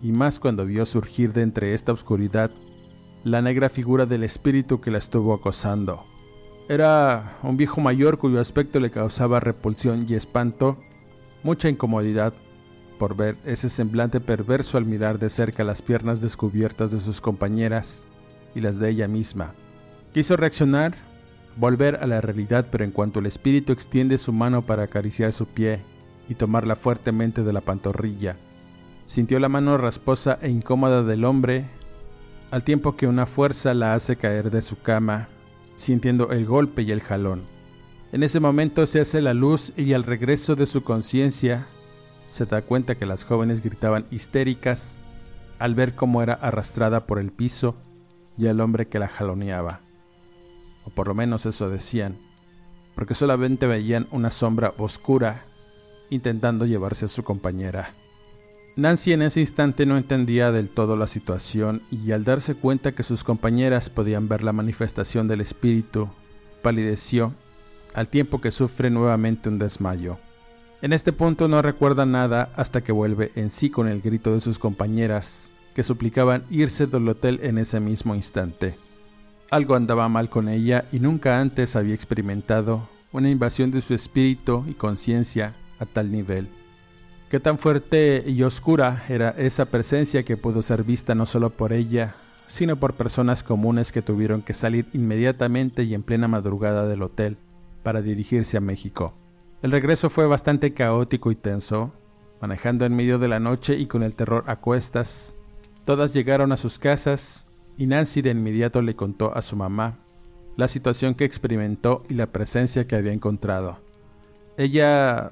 y 0.00 0.12
más 0.12 0.40
cuando 0.40 0.66
vio 0.66 0.84
surgir 0.84 1.32
de 1.32 1.42
entre 1.42 1.74
esta 1.74 1.92
oscuridad 1.92 2.50
la 3.24 3.40
negra 3.40 3.68
figura 3.68 4.04
del 4.04 4.24
espíritu 4.24 4.80
que 4.80 4.90
la 4.90 4.98
estuvo 4.98 5.32
acosando. 5.32 6.04
Era 6.68 7.38
un 7.42 7.56
viejo 7.56 7.80
mayor 7.80 8.18
cuyo 8.18 8.40
aspecto 8.40 8.80
le 8.80 8.90
causaba 8.90 9.40
repulsión 9.40 10.04
y 10.08 10.14
espanto, 10.14 10.78
mucha 11.42 11.68
incomodidad 11.68 12.34
por 12.98 13.16
ver 13.16 13.36
ese 13.44 13.68
semblante 13.68 14.20
perverso 14.20 14.78
al 14.78 14.86
mirar 14.86 15.18
de 15.18 15.28
cerca 15.28 15.64
las 15.64 15.82
piernas 15.82 16.20
descubiertas 16.20 16.90
de 16.90 17.00
sus 17.00 17.20
compañeras 17.20 18.06
y 18.54 18.60
las 18.60 18.78
de 18.78 18.90
ella 18.90 19.08
misma. 19.08 19.54
Quiso 20.12 20.36
reaccionar, 20.36 20.94
volver 21.56 21.96
a 21.96 22.06
la 22.06 22.20
realidad, 22.20 22.66
pero 22.70 22.84
en 22.84 22.90
cuanto 22.90 23.20
el 23.20 23.26
espíritu 23.26 23.72
extiende 23.72 24.18
su 24.18 24.32
mano 24.32 24.62
para 24.62 24.84
acariciar 24.84 25.32
su 25.32 25.46
pie 25.46 25.80
y 26.28 26.34
tomarla 26.34 26.76
fuertemente 26.76 27.42
de 27.42 27.52
la 27.52 27.60
pantorrilla, 27.60 28.36
sintió 29.06 29.38
la 29.38 29.48
mano 29.48 29.76
rasposa 29.76 30.38
e 30.42 30.48
incómoda 30.48 31.02
del 31.02 31.24
hombre, 31.24 31.66
al 32.50 32.64
tiempo 32.64 32.96
que 32.96 33.06
una 33.06 33.26
fuerza 33.26 33.74
la 33.74 33.94
hace 33.94 34.16
caer 34.16 34.50
de 34.50 34.62
su 34.62 34.80
cama, 34.80 35.28
sintiendo 35.76 36.30
el 36.30 36.46
golpe 36.46 36.82
y 36.82 36.92
el 36.92 37.00
jalón. 37.00 37.42
En 38.12 38.22
ese 38.22 38.40
momento 38.40 38.86
se 38.86 39.00
hace 39.00 39.22
la 39.22 39.32
luz 39.32 39.72
y 39.76 39.94
al 39.94 40.04
regreso 40.04 40.54
de 40.54 40.66
su 40.66 40.82
conciencia 40.82 41.66
se 42.26 42.44
da 42.44 42.60
cuenta 42.60 42.94
que 42.94 43.06
las 43.06 43.24
jóvenes 43.24 43.62
gritaban 43.62 44.04
histéricas 44.10 45.00
al 45.58 45.74
ver 45.74 45.94
cómo 45.94 46.22
era 46.22 46.34
arrastrada 46.34 47.06
por 47.06 47.18
el 47.18 47.32
piso 47.32 47.74
y 48.38 48.46
el 48.46 48.60
hombre 48.60 48.88
que 48.88 48.98
la 48.98 49.08
jaloneaba. 49.08 49.80
O 50.84 50.90
por 50.90 51.08
lo 51.08 51.14
menos 51.14 51.46
eso 51.46 51.68
decían, 51.68 52.16
porque 52.94 53.14
solamente 53.14 53.66
veían 53.66 54.06
una 54.10 54.30
sombra 54.30 54.74
oscura 54.78 55.44
intentando 56.10 56.66
llevarse 56.66 57.06
a 57.06 57.08
su 57.08 57.22
compañera. 57.22 57.94
Nancy 58.74 59.12
en 59.12 59.22
ese 59.22 59.40
instante 59.40 59.84
no 59.84 59.98
entendía 59.98 60.50
del 60.50 60.70
todo 60.70 60.96
la 60.96 61.06
situación 61.06 61.82
y 61.90 62.12
al 62.12 62.24
darse 62.24 62.54
cuenta 62.54 62.92
que 62.92 63.02
sus 63.02 63.22
compañeras 63.22 63.90
podían 63.90 64.28
ver 64.28 64.42
la 64.42 64.52
manifestación 64.52 65.28
del 65.28 65.42
espíritu, 65.42 66.08
palideció 66.62 67.34
al 67.94 68.08
tiempo 68.08 68.40
que 68.40 68.50
sufre 68.50 68.88
nuevamente 68.88 69.50
un 69.50 69.58
desmayo. 69.58 70.18
En 70.80 70.92
este 70.92 71.12
punto 71.12 71.48
no 71.48 71.60
recuerda 71.60 72.06
nada 72.06 72.50
hasta 72.56 72.80
que 72.80 72.92
vuelve 72.92 73.30
en 73.34 73.50
sí 73.50 73.68
con 73.70 73.88
el 73.88 74.00
grito 74.00 74.32
de 74.32 74.40
sus 74.40 74.58
compañeras 74.58 75.51
que 75.74 75.82
suplicaban 75.82 76.44
irse 76.50 76.86
del 76.86 77.08
hotel 77.08 77.40
en 77.42 77.58
ese 77.58 77.80
mismo 77.80 78.14
instante. 78.14 78.76
Algo 79.50 79.74
andaba 79.74 80.08
mal 80.08 80.30
con 80.30 80.48
ella 80.48 80.86
y 80.92 81.00
nunca 81.00 81.40
antes 81.40 81.76
había 81.76 81.94
experimentado 81.94 82.88
una 83.12 83.28
invasión 83.28 83.70
de 83.70 83.82
su 83.82 83.94
espíritu 83.94 84.64
y 84.66 84.74
conciencia 84.74 85.54
a 85.78 85.86
tal 85.86 86.10
nivel. 86.10 86.48
Qué 87.30 87.40
tan 87.40 87.58
fuerte 87.58 88.24
y 88.26 88.42
oscura 88.42 89.04
era 89.08 89.30
esa 89.30 89.66
presencia 89.66 90.22
que 90.22 90.36
pudo 90.36 90.62
ser 90.62 90.84
vista 90.84 91.14
no 91.14 91.26
solo 91.26 91.50
por 91.50 91.72
ella, 91.72 92.16
sino 92.46 92.76
por 92.76 92.94
personas 92.94 93.42
comunes 93.42 93.92
que 93.92 94.02
tuvieron 94.02 94.42
que 94.42 94.52
salir 94.52 94.86
inmediatamente 94.92 95.84
y 95.84 95.94
en 95.94 96.02
plena 96.02 96.28
madrugada 96.28 96.86
del 96.86 97.02
hotel 97.02 97.38
para 97.82 98.02
dirigirse 98.02 98.56
a 98.56 98.60
México. 98.60 99.14
El 99.62 99.70
regreso 99.70 100.10
fue 100.10 100.26
bastante 100.26 100.74
caótico 100.74 101.30
y 101.30 101.34
tenso, 101.34 101.92
manejando 102.40 102.84
en 102.84 102.94
medio 102.94 103.18
de 103.18 103.28
la 103.28 103.40
noche 103.40 103.76
y 103.78 103.86
con 103.86 104.02
el 104.02 104.14
terror 104.14 104.44
a 104.48 104.56
cuestas, 104.56 105.36
Todas 105.84 106.14
llegaron 106.14 106.52
a 106.52 106.56
sus 106.56 106.78
casas 106.78 107.46
y 107.76 107.86
Nancy 107.86 108.22
de 108.22 108.30
inmediato 108.30 108.82
le 108.82 108.94
contó 108.94 109.36
a 109.36 109.42
su 109.42 109.56
mamá 109.56 109.98
la 110.56 110.68
situación 110.68 111.14
que 111.14 111.24
experimentó 111.24 112.04
y 112.08 112.14
la 112.14 112.26
presencia 112.26 112.86
que 112.86 112.94
había 112.94 113.12
encontrado. 113.12 113.78
Ella 114.56 115.30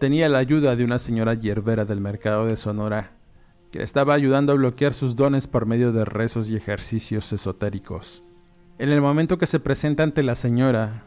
tenía 0.00 0.28
la 0.28 0.38
ayuda 0.38 0.74
de 0.74 0.84
una 0.84 0.98
señora 0.98 1.34
hierbera 1.34 1.84
del 1.84 2.00
mercado 2.00 2.46
de 2.46 2.56
Sonora 2.56 3.12
que 3.70 3.78
le 3.78 3.84
estaba 3.84 4.14
ayudando 4.14 4.52
a 4.52 4.56
bloquear 4.56 4.94
sus 4.94 5.16
dones 5.16 5.46
por 5.46 5.66
medio 5.66 5.92
de 5.92 6.04
rezos 6.04 6.48
y 6.48 6.56
ejercicios 6.56 7.32
esotéricos. 7.32 8.24
En 8.78 8.90
el 8.90 9.00
momento 9.00 9.38
que 9.38 9.46
se 9.46 9.60
presenta 9.60 10.02
ante 10.02 10.22
la 10.22 10.34
señora, 10.34 11.04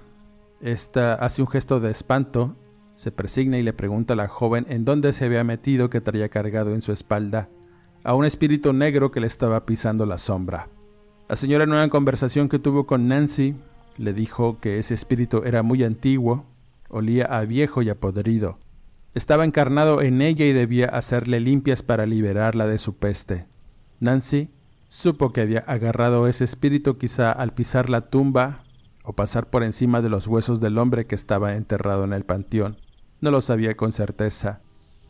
esta 0.62 1.16
hace 1.16 1.42
un 1.42 1.48
gesto 1.48 1.80
de 1.80 1.92
espanto, 1.92 2.56
se 2.94 3.12
presigna 3.12 3.58
y 3.58 3.64
le 3.64 3.74
pregunta 3.74 4.14
a 4.14 4.18
la 4.18 4.28
joven 4.28 4.66
en 4.70 4.86
dónde 4.86 5.14
se 5.14 5.26
había 5.26 5.44
metido 5.44 5.90
que 5.90 6.02
traía 6.02 6.30
cargado 6.30 6.74
en 6.74 6.82
su 6.82 6.92
espalda 6.92 7.50
a 8.08 8.14
un 8.14 8.24
espíritu 8.24 8.72
negro 8.72 9.12
que 9.12 9.20
le 9.20 9.28
estaba 9.28 9.66
pisando 9.66 10.06
la 10.06 10.18
sombra. 10.18 10.70
La 11.28 11.36
señora 11.36 11.66
en 11.66 11.72
una 11.72 11.90
conversación 11.90 12.48
que 12.48 12.58
tuvo 12.58 12.88
con 12.88 13.10
Nancy 13.10 13.58
le 13.98 14.14
dijo 14.14 14.60
que 14.62 14.80
ese 14.80 14.94
espíritu 14.94 15.42
era 15.44 15.62
muy 15.62 15.84
antiguo, 15.84 16.46
olía 16.88 17.26
a 17.26 17.44
viejo 17.44 17.82
y 17.82 17.90
a 17.90 18.00
podrido. 18.00 18.60
Estaba 19.14 19.44
encarnado 19.44 20.02
en 20.02 20.22
ella 20.22 20.46
y 20.46 20.54
debía 20.54 20.88
hacerle 20.88 21.42
limpias 21.42 21.84
para 21.84 22.06
liberarla 22.06 22.66
de 22.66 22.78
su 22.78 22.96
peste. 22.96 23.46
Nancy 24.00 24.52
supo 24.88 25.34
que 25.34 25.42
había 25.42 25.60
agarrado 25.68 26.30
ese 26.30 26.46
espíritu 26.46 26.98
quizá 26.98 27.34
al 27.34 27.54
pisar 27.54 27.90
la 27.90 28.10
tumba 28.10 28.64
o 29.04 29.18
pasar 29.18 29.50
por 29.50 29.64
encima 29.64 30.02
de 30.02 30.08
los 30.08 30.28
huesos 30.28 30.62
del 30.62 30.78
hombre 30.78 31.08
que 31.08 31.16
estaba 31.16 31.56
enterrado 31.56 32.06
en 32.06 32.14
el 32.14 32.24
panteón. 32.24 32.78
No 33.20 33.32
lo 33.32 33.42
sabía 33.42 33.76
con 33.76 33.92
certeza. 33.92 34.62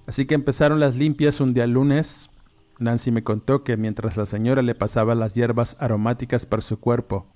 Así 0.08 0.26
que 0.26 0.34
empezaron 0.34 0.80
las 0.80 0.96
limpias 0.96 1.42
un 1.42 1.54
día 1.54 1.68
lunes, 1.68 2.32
Nancy 2.80 3.12
me 3.12 3.24
contó 3.24 3.63
que 3.63 3.78
mientras 3.78 4.18
la 4.18 4.26
señora 4.26 4.62
le 4.62 4.76
pasaba 4.76 5.16
las 5.16 5.34
hierbas 5.34 5.78
aromáticas 5.80 6.46
por 6.46 6.62
su 6.62 6.80
cuerpo, 6.80 7.34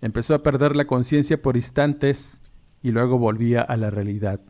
empezó 0.00 0.34
a 0.34 0.42
perder 0.42 0.76
la 0.76 0.86
conciencia 0.86 1.40
por 1.40 1.56
instantes 1.56 2.40
y 2.82 2.90
luego 2.90 3.18
volvía 3.18 3.62
a 3.62 3.76
la 3.76 3.90
realidad. 3.90 4.40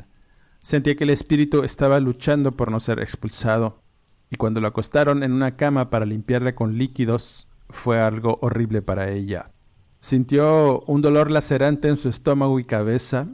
Sentía 0.60 0.94
que 0.94 1.04
el 1.04 1.10
espíritu 1.10 1.64
estaba 1.64 2.00
luchando 2.00 2.52
por 2.52 2.70
no 2.70 2.80
ser 2.80 3.00
expulsado, 3.00 3.82
y 4.30 4.36
cuando 4.36 4.60
lo 4.60 4.68
acostaron 4.68 5.22
en 5.22 5.32
una 5.32 5.56
cama 5.56 5.90
para 5.90 6.06
limpiarle 6.06 6.54
con 6.54 6.78
líquidos, 6.78 7.48
fue 7.68 8.00
algo 8.00 8.38
horrible 8.42 8.82
para 8.82 9.10
ella. 9.10 9.52
Sintió 10.00 10.80
un 10.86 11.02
dolor 11.02 11.30
lacerante 11.30 11.88
en 11.88 11.96
su 11.96 12.08
estómago 12.08 12.58
y 12.60 12.64
cabeza, 12.64 13.28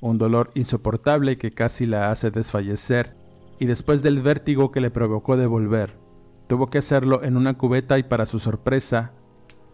un 0.00 0.18
dolor 0.18 0.50
insoportable 0.54 1.38
que 1.38 1.52
casi 1.52 1.86
la 1.86 2.10
hace 2.10 2.30
desfallecer, 2.30 3.16
y 3.58 3.66
después 3.66 4.02
del 4.02 4.20
vértigo 4.20 4.72
que 4.72 4.80
le 4.80 4.90
provocó 4.90 5.36
de 5.36 5.46
volver, 5.46 6.01
Tuvo 6.46 6.68
que 6.68 6.78
hacerlo 6.78 7.22
en 7.24 7.36
una 7.36 7.54
cubeta 7.54 7.98
y 7.98 8.02
para 8.02 8.26
su 8.26 8.38
sorpresa, 8.38 9.12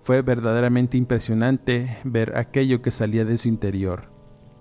fue 0.00 0.22
verdaderamente 0.22 0.96
impresionante 0.96 1.98
ver 2.04 2.36
aquello 2.36 2.82
que 2.82 2.90
salía 2.90 3.24
de 3.24 3.36
su 3.36 3.48
interior. 3.48 4.10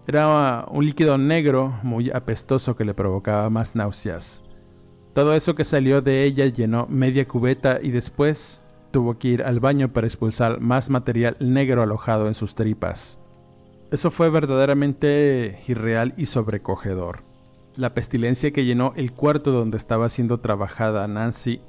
Era 0.07 0.65
un 0.69 0.85
líquido 0.85 1.17
negro 1.17 1.79
muy 1.83 2.09
apestoso 2.11 2.75
que 2.75 2.85
le 2.85 2.93
provocaba 2.93 3.49
más 3.49 3.75
náuseas. 3.75 4.43
Todo 5.13 5.33
eso 5.33 5.55
que 5.55 5.63
salió 5.63 6.01
de 6.01 6.23
ella 6.23 6.45
llenó 6.45 6.85
media 6.87 7.27
cubeta 7.27 7.79
y 7.81 7.91
después 7.91 8.63
tuvo 8.91 9.17
que 9.17 9.29
ir 9.29 9.43
al 9.43 9.59
baño 9.59 9.91
para 9.91 10.07
expulsar 10.07 10.59
más 10.59 10.89
material 10.89 11.35
negro 11.39 11.81
alojado 11.81 12.27
en 12.27 12.33
sus 12.33 12.55
tripas. 12.55 13.19
Eso 13.91 14.11
fue 14.11 14.29
verdaderamente 14.29 15.59
irreal 15.67 16.13
y 16.17 16.25
sobrecogedor. 16.25 17.21
La 17.75 17.93
pestilencia 17.93 18.51
que 18.51 18.65
llenó 18.65 18.93
el 18.95 19.11
cuarto 19.11 19.51
donde 19.51 19.77
estaba 19.77 20.09
siendo 20.09 20.39
trabajada 20.39 21.07
Nancy 21.07 21.61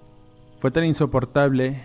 fue 0.61 0.71
tan 0.71 0.85
insoportable 0.85 1.81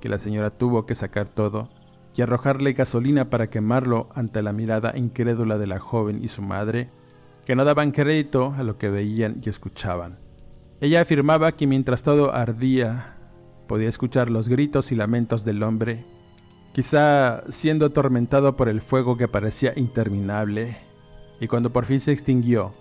que 0.00 0.08
la 0.08 0.18
señora 0.18 0.50
tuvo 0.50 0.86
que 0.86 0.94
sacar 0.94 1.28
todo 1.28 1.68
y 2.16 2.22
arrojarle 2.22 2.72
gasolina 2.72 3.28
para 3.28 3.50
quemarlo 3.50 4.08
ante 4.14 4.42
la 4.42 4.52
mirada 4.52 4.92
incrédula 4.96 5.58
de 5.58 5.66
la 5.66 5.78
joven 5.78 6.22
y 6.22 6.28
su 6.28 6.42
madre, 6.42 6.90
que 7.44 7.56
no 7.56 7.64
daban 7.64 7.90
crédito 7.90 8.54
a 8.56 8.62
lo 8.62 8.78
que 8.78 8.88
veían 8.88 9.34
y 9.42 9.48
escuchaban. 9.48 10.18
Ella 10.80 11.00
afirmaba 11.00 11.52
que 11.52 11.66
mientras 11.66 12.02
todo 12.02 12.32
ardía, 12.32 13.16
podía 13.66 13.88
escuchar 13.88 14.30
los 14.30 14.48
gritos 14.48 14.92
y 14.92 14.94
lamentos 14.94 15.44
del 15.44 15.62
hombre, 15.62 16.04
quizá 16.72 17.42
siendo 17.48 17.86
atormentado 17.86 18.56
por 18.56 18.68
el 18.68 18.80
fuego 18.80 19.16
que 19.16 19.28
parecía 19.28 19.72
interminable, 19.76 20.78
y 21.40 21.48
cuando 21.48 21.72
por 21.72 21.84
fin 21.84 22.00
se 22.00 22.12
extinguió, 22.12 22.72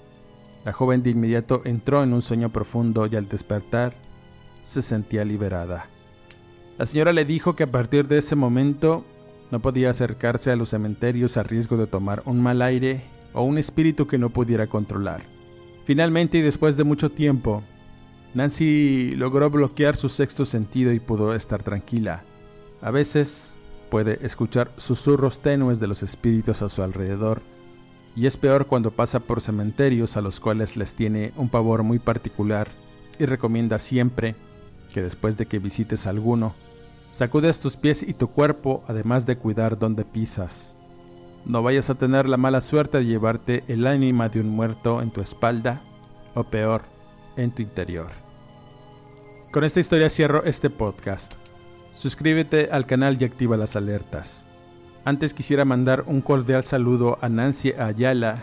la 0.63 0.73
joven 0.73 1.03
de 1.03 1.09
inmediato 1.09 1.61
entró 1.65 2.03
en 2.03 2.13
un 2.13 2.21
sueño 2.21 2.51
profundo 2.51 3.07
y 3.07 3.15
al 3.15 3.27
despertar 3.27 3.95
se 4.63 4.81
sentía 4.81 5.23
liberada. 5.23 5.87
La 6.77 6.87
señora 6.87 7.13
le 7.13 7.25
dijo 7.25 7.55
que 7.55 7.63
a 7.63 7.71
partir 7.71 8.07
de 8.07 8.17
ese 8.17 8.35
momento 8.35 9.05
no 9.51 9.61
podía 9.61 9.91
acercarse 9.91 10.49
a 10.49 10.55
los 10.55 10.69
cementerios 10.69 11.37
a 11.37 11.43
riesgo 11.43 11.77
de 11.77 11.85
tomar 11.85 12.23
un 12.25 12.41
mal 12.41 12.63
aire 12.63 13.03
o 13.33 13.43
un 13.43 13.59
espíritu 13.59 14.07
que 14.07 14.17
no 14.17 14.31
pudiera 14.31 14.65
controlar. 14.65 15.21
Finalmente 15.85 16.39
y 16.39 16.41
después 16.41 16.77
de 16.77 16.83
mucho 16.83 17.11
tiempo, 17.11 17.61
Nancy 18.33 19.13
logró 19.15 19.49
bloquear 19.51 19.95
su 19.95 20.09
sexto 20.09 20.45
sentido 20.45 20.91
y 20.91 20.99
pudo 20.99 21.35
estar 21.35 21.61
tranquila. 21.61 22.23
A 22.81 22.89
veces 22.89 23.59
puede 23.91 24.25
escuchar 24.25 24.71
susurros 24.77 25.39
tenues 25.39 25.79
de 25.79 25.87
los 25.87 26.01
espíritus 26.01 26.63
a 26.63 26.69
su 26.69 26.81
alrededor, 26.81 27.43
y 28.15 28.25
es 28.25 28.37
peor 28.37 28.65
cuando 28.65 28.91
pasa 28.91 29.19
por 29.19 29.41
cementerios 29.41 30.17
a 30.17 30.21
los 30.21 30.39
cuales 30.39 30.77
les 30.77 30.95
tiene 30.95 31.33
un 31.35 31.49
pavor 31.49 31.83
muy 31.83 31.99
particular 31.99 32.69
y 33.19 33.25
recomienda 33.25 33.77
siempre 33.79 34.35
que 34.93 35.01
después 35.01 35.35
de 35.35 35.47
que 35.47 35.59
visites 35.59 36.07
alguno, 36.07 36.55
Sacudes 37.13 37.59
tus 37.59 37.77
pies 37.77 38.01
y 38.01 38.15
tu 38.15 38.31
cuerpo, 38.31 38.83
además 38.87 39.27
de 39.27 39.37
cuidar 39.37 39.77
dónde 39.77 40.03
pisas. 40.03 40.75
No 41.45 41.61
vayas 41.61 41.91
a 41.91 41.95
tener 41.95 42.27
la 42.27 42.37
mala 42.37 42.59
suerte 42.59 42.97
de 42.97 43.05
llevarte 43.05 43.63
el 43.67 43.85
ánima 43.85 44.29
de 44.29 44.39
un 44.39 44.49
muerto 44.49 44.99
en 44.99 45.11
tu 45.11 45.21
espalda, 45.21 45.83
o 46.33 46.43
peor, 46.43 46.81
en 47.37 47.51
tu 47.51 47.61
interior. 47.61 48.07
Con 49.51 49.63
esta 49.63 49.79
historia 49.79 50.09
cierro 50.09 50.43
este 50.43 50.71
podcast. 50.71 51.35
Suscríbete 51.93 52.69
al 52.71 52.87
canal 52.87 53.21
y 53.21 53.25
activa 53.25 53.57
las 53.57 53.75
alertas. 53.75 54.47
Antes 55.05 55.35
quisiera 55.35 55.65
mandar 55.65 56.05
un 56.07 56.19
cordial 56.21 56.63
saludo 56.63 57.19
a 57.21 57.29
Nancy 57.29 57.73
Ayala, 57.73 58.41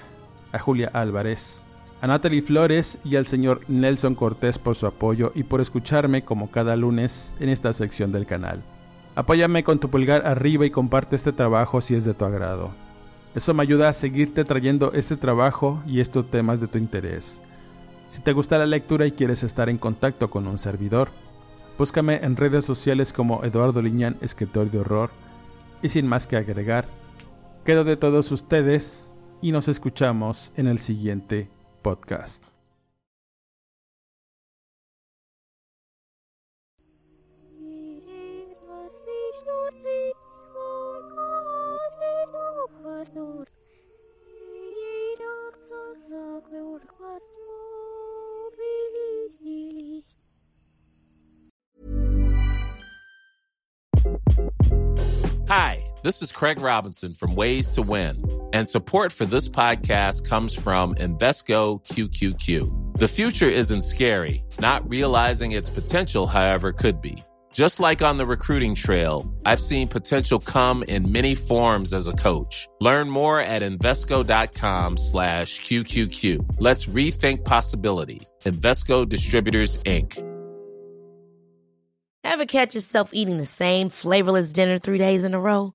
a 0.53 0.61
Julia 0.61 0.93
Álvarez, 0.93 1.65
a 2.01 2.07
Natalie 2.07 2.41
Flores 2.41 2.99
y 3.05 3.17
al 3.17 3.27
señor 3.27 3.61
Nelson 3.69 4.15
Cortés 4.15 4.59
por 4.59 4.75
su 4.75 4.87
apoyo 4.87 5.33
y 5.35 5.43
por 5.43 5.61
escucharme 5.61 6.25
como 6.25 6.51
cada 6.51 6.75
lunes 6.77 7.37
en 7.41 7.51
esta 7.51 7.73
sección 7.73 8.11
del 8.11 8.27
canal. 8.27 8.63
Apóyame 9.15 9.65
con 9.65 9.79
tu 9.79 9.91
pulgar 9.91 10.27
arriba 10.27 10.65
y 10.65 10.71
comparte 10.71 11.17
este 11.17 11.33
trabajo 11.33 11.81
si 11.81 11.95
es 11.95 12.05
de 12.05 12.15
tu 12.15 12.25
agrado. 12.25 12.71
Eso 13.35 13.53
me 13.53 13.63
ayuda 13.63 13.89
a 13.89 13.93
seguirte 13.93 14.45
trayendo 14.45 14.93
este 14.93 15.17
trabajo 15.17 15.83
y 15.87 16.01
estos 16.01 16.31
temas 16.31 16.61
de 16.61 16.69
tu 16.69 16.79
interés. 16.79 17.43
Si 18.09 18.23
te 18.23 18.33
gusta 18.33 18.59
la 18.59 18.67
lectura 18.67 19.07
y 19.07 19.13
quieres 19.13 19.43
estar 19.43 19.69
en 19.69 19.79
contacto 19.79 20.31
con 20.31 20.47
un 20.47 20.59
servidor, 20.59 21.11
búscame 21.79 22.21
en 22.23 22.37
redes 22.37 22.65
sociales 22.65 23.13
como 23.13 23.45
Eduardo 23.45 23.83
Liñán, 23.83 24.17
escritor 24.21 24.71
de 24.71 24.79
horror. 24.79 25.11
Y 25.83 25.91
sin 25.91 26.07
más 26.07 26.27
que 26.27 26.37
agregar, 26.37 26.89
quedo 27.65 27.85
de 27.85 27.97
todos 27.97 28.33
ustedes 28.33 29.13
y 29.43 29.53
nos 29.53 29.69
escuchamos 29.69 30.53
en 30.57 30.67
el 30.67 30.79
siguiente 30.79 31.49
podcast. 31.83 32.50
This 56.03 56.23
is 56.23 56.33
Craig 56.33 56.61
Robinson 56.61 57.15
from 57.15 57.35
Ways 57.35 57.69
to 57.69 57.83
Win, 57.83 58.25
and 58.53 58.69
support 58.69 59.13
for 59.13 59.27
this 59.27 59.49
podcast 59.49 60.29
comes 60.29 60.55
from 60.55 60.95
Invesco 60.95 61.85
QQQ. 61.87 62.99
The 62.99 63.09
future 63.09 63.49
isn't 63.49 63.83
scary, 63.83 64.45
not 64.59 64.89
realizing 64.89 65.53
its 65.53 65.71
potential, 65.71 66.27
however, 66.27 66.73
could 66.73 67.01
be. 67.01 67.23
Just 67.53 67.81
like 67.81 68.01
on 68.01 68.17
the 68.17 68.27
recruiting 68.27 68.75
trail, 68.75 69.33
I've 69.45 69.59
seen 69.59 69.89
potential 69.89 70.39
come 70.39 70.85
in 70.85 71.11
many 71.11 71.35
forms 71.35 71.93
as 71.93 72.07
a 72.07 72.13
coach. 72.13 72.69
Learn 72.81 73.11
more 73.11 73.41
at 73.41 73.63
Invesco.com 73.63 74.97
slash 74.97 75.61
QQQ. 75.63 76.57
Let's 76.61 76.87
rethink 76.87 77.45
possibility. 77.45 78.21
Invesco 78.45 79.09
Distributors, 79.09 79.83
Inc. 79.83 80.27
Ever 82.23 82.47
catch 82.47 82.75
yourself 82.77 83.11
eating 83.13 83.39
the 83.39 83.47
same 83.47 83.89
flavorless 83.89 84.53
dinner 84.53 84.79
three 84.79 84.99
days 84.99 85.25
in 85.25 85.35
a 85.35 85.41
row? 85.41 85.75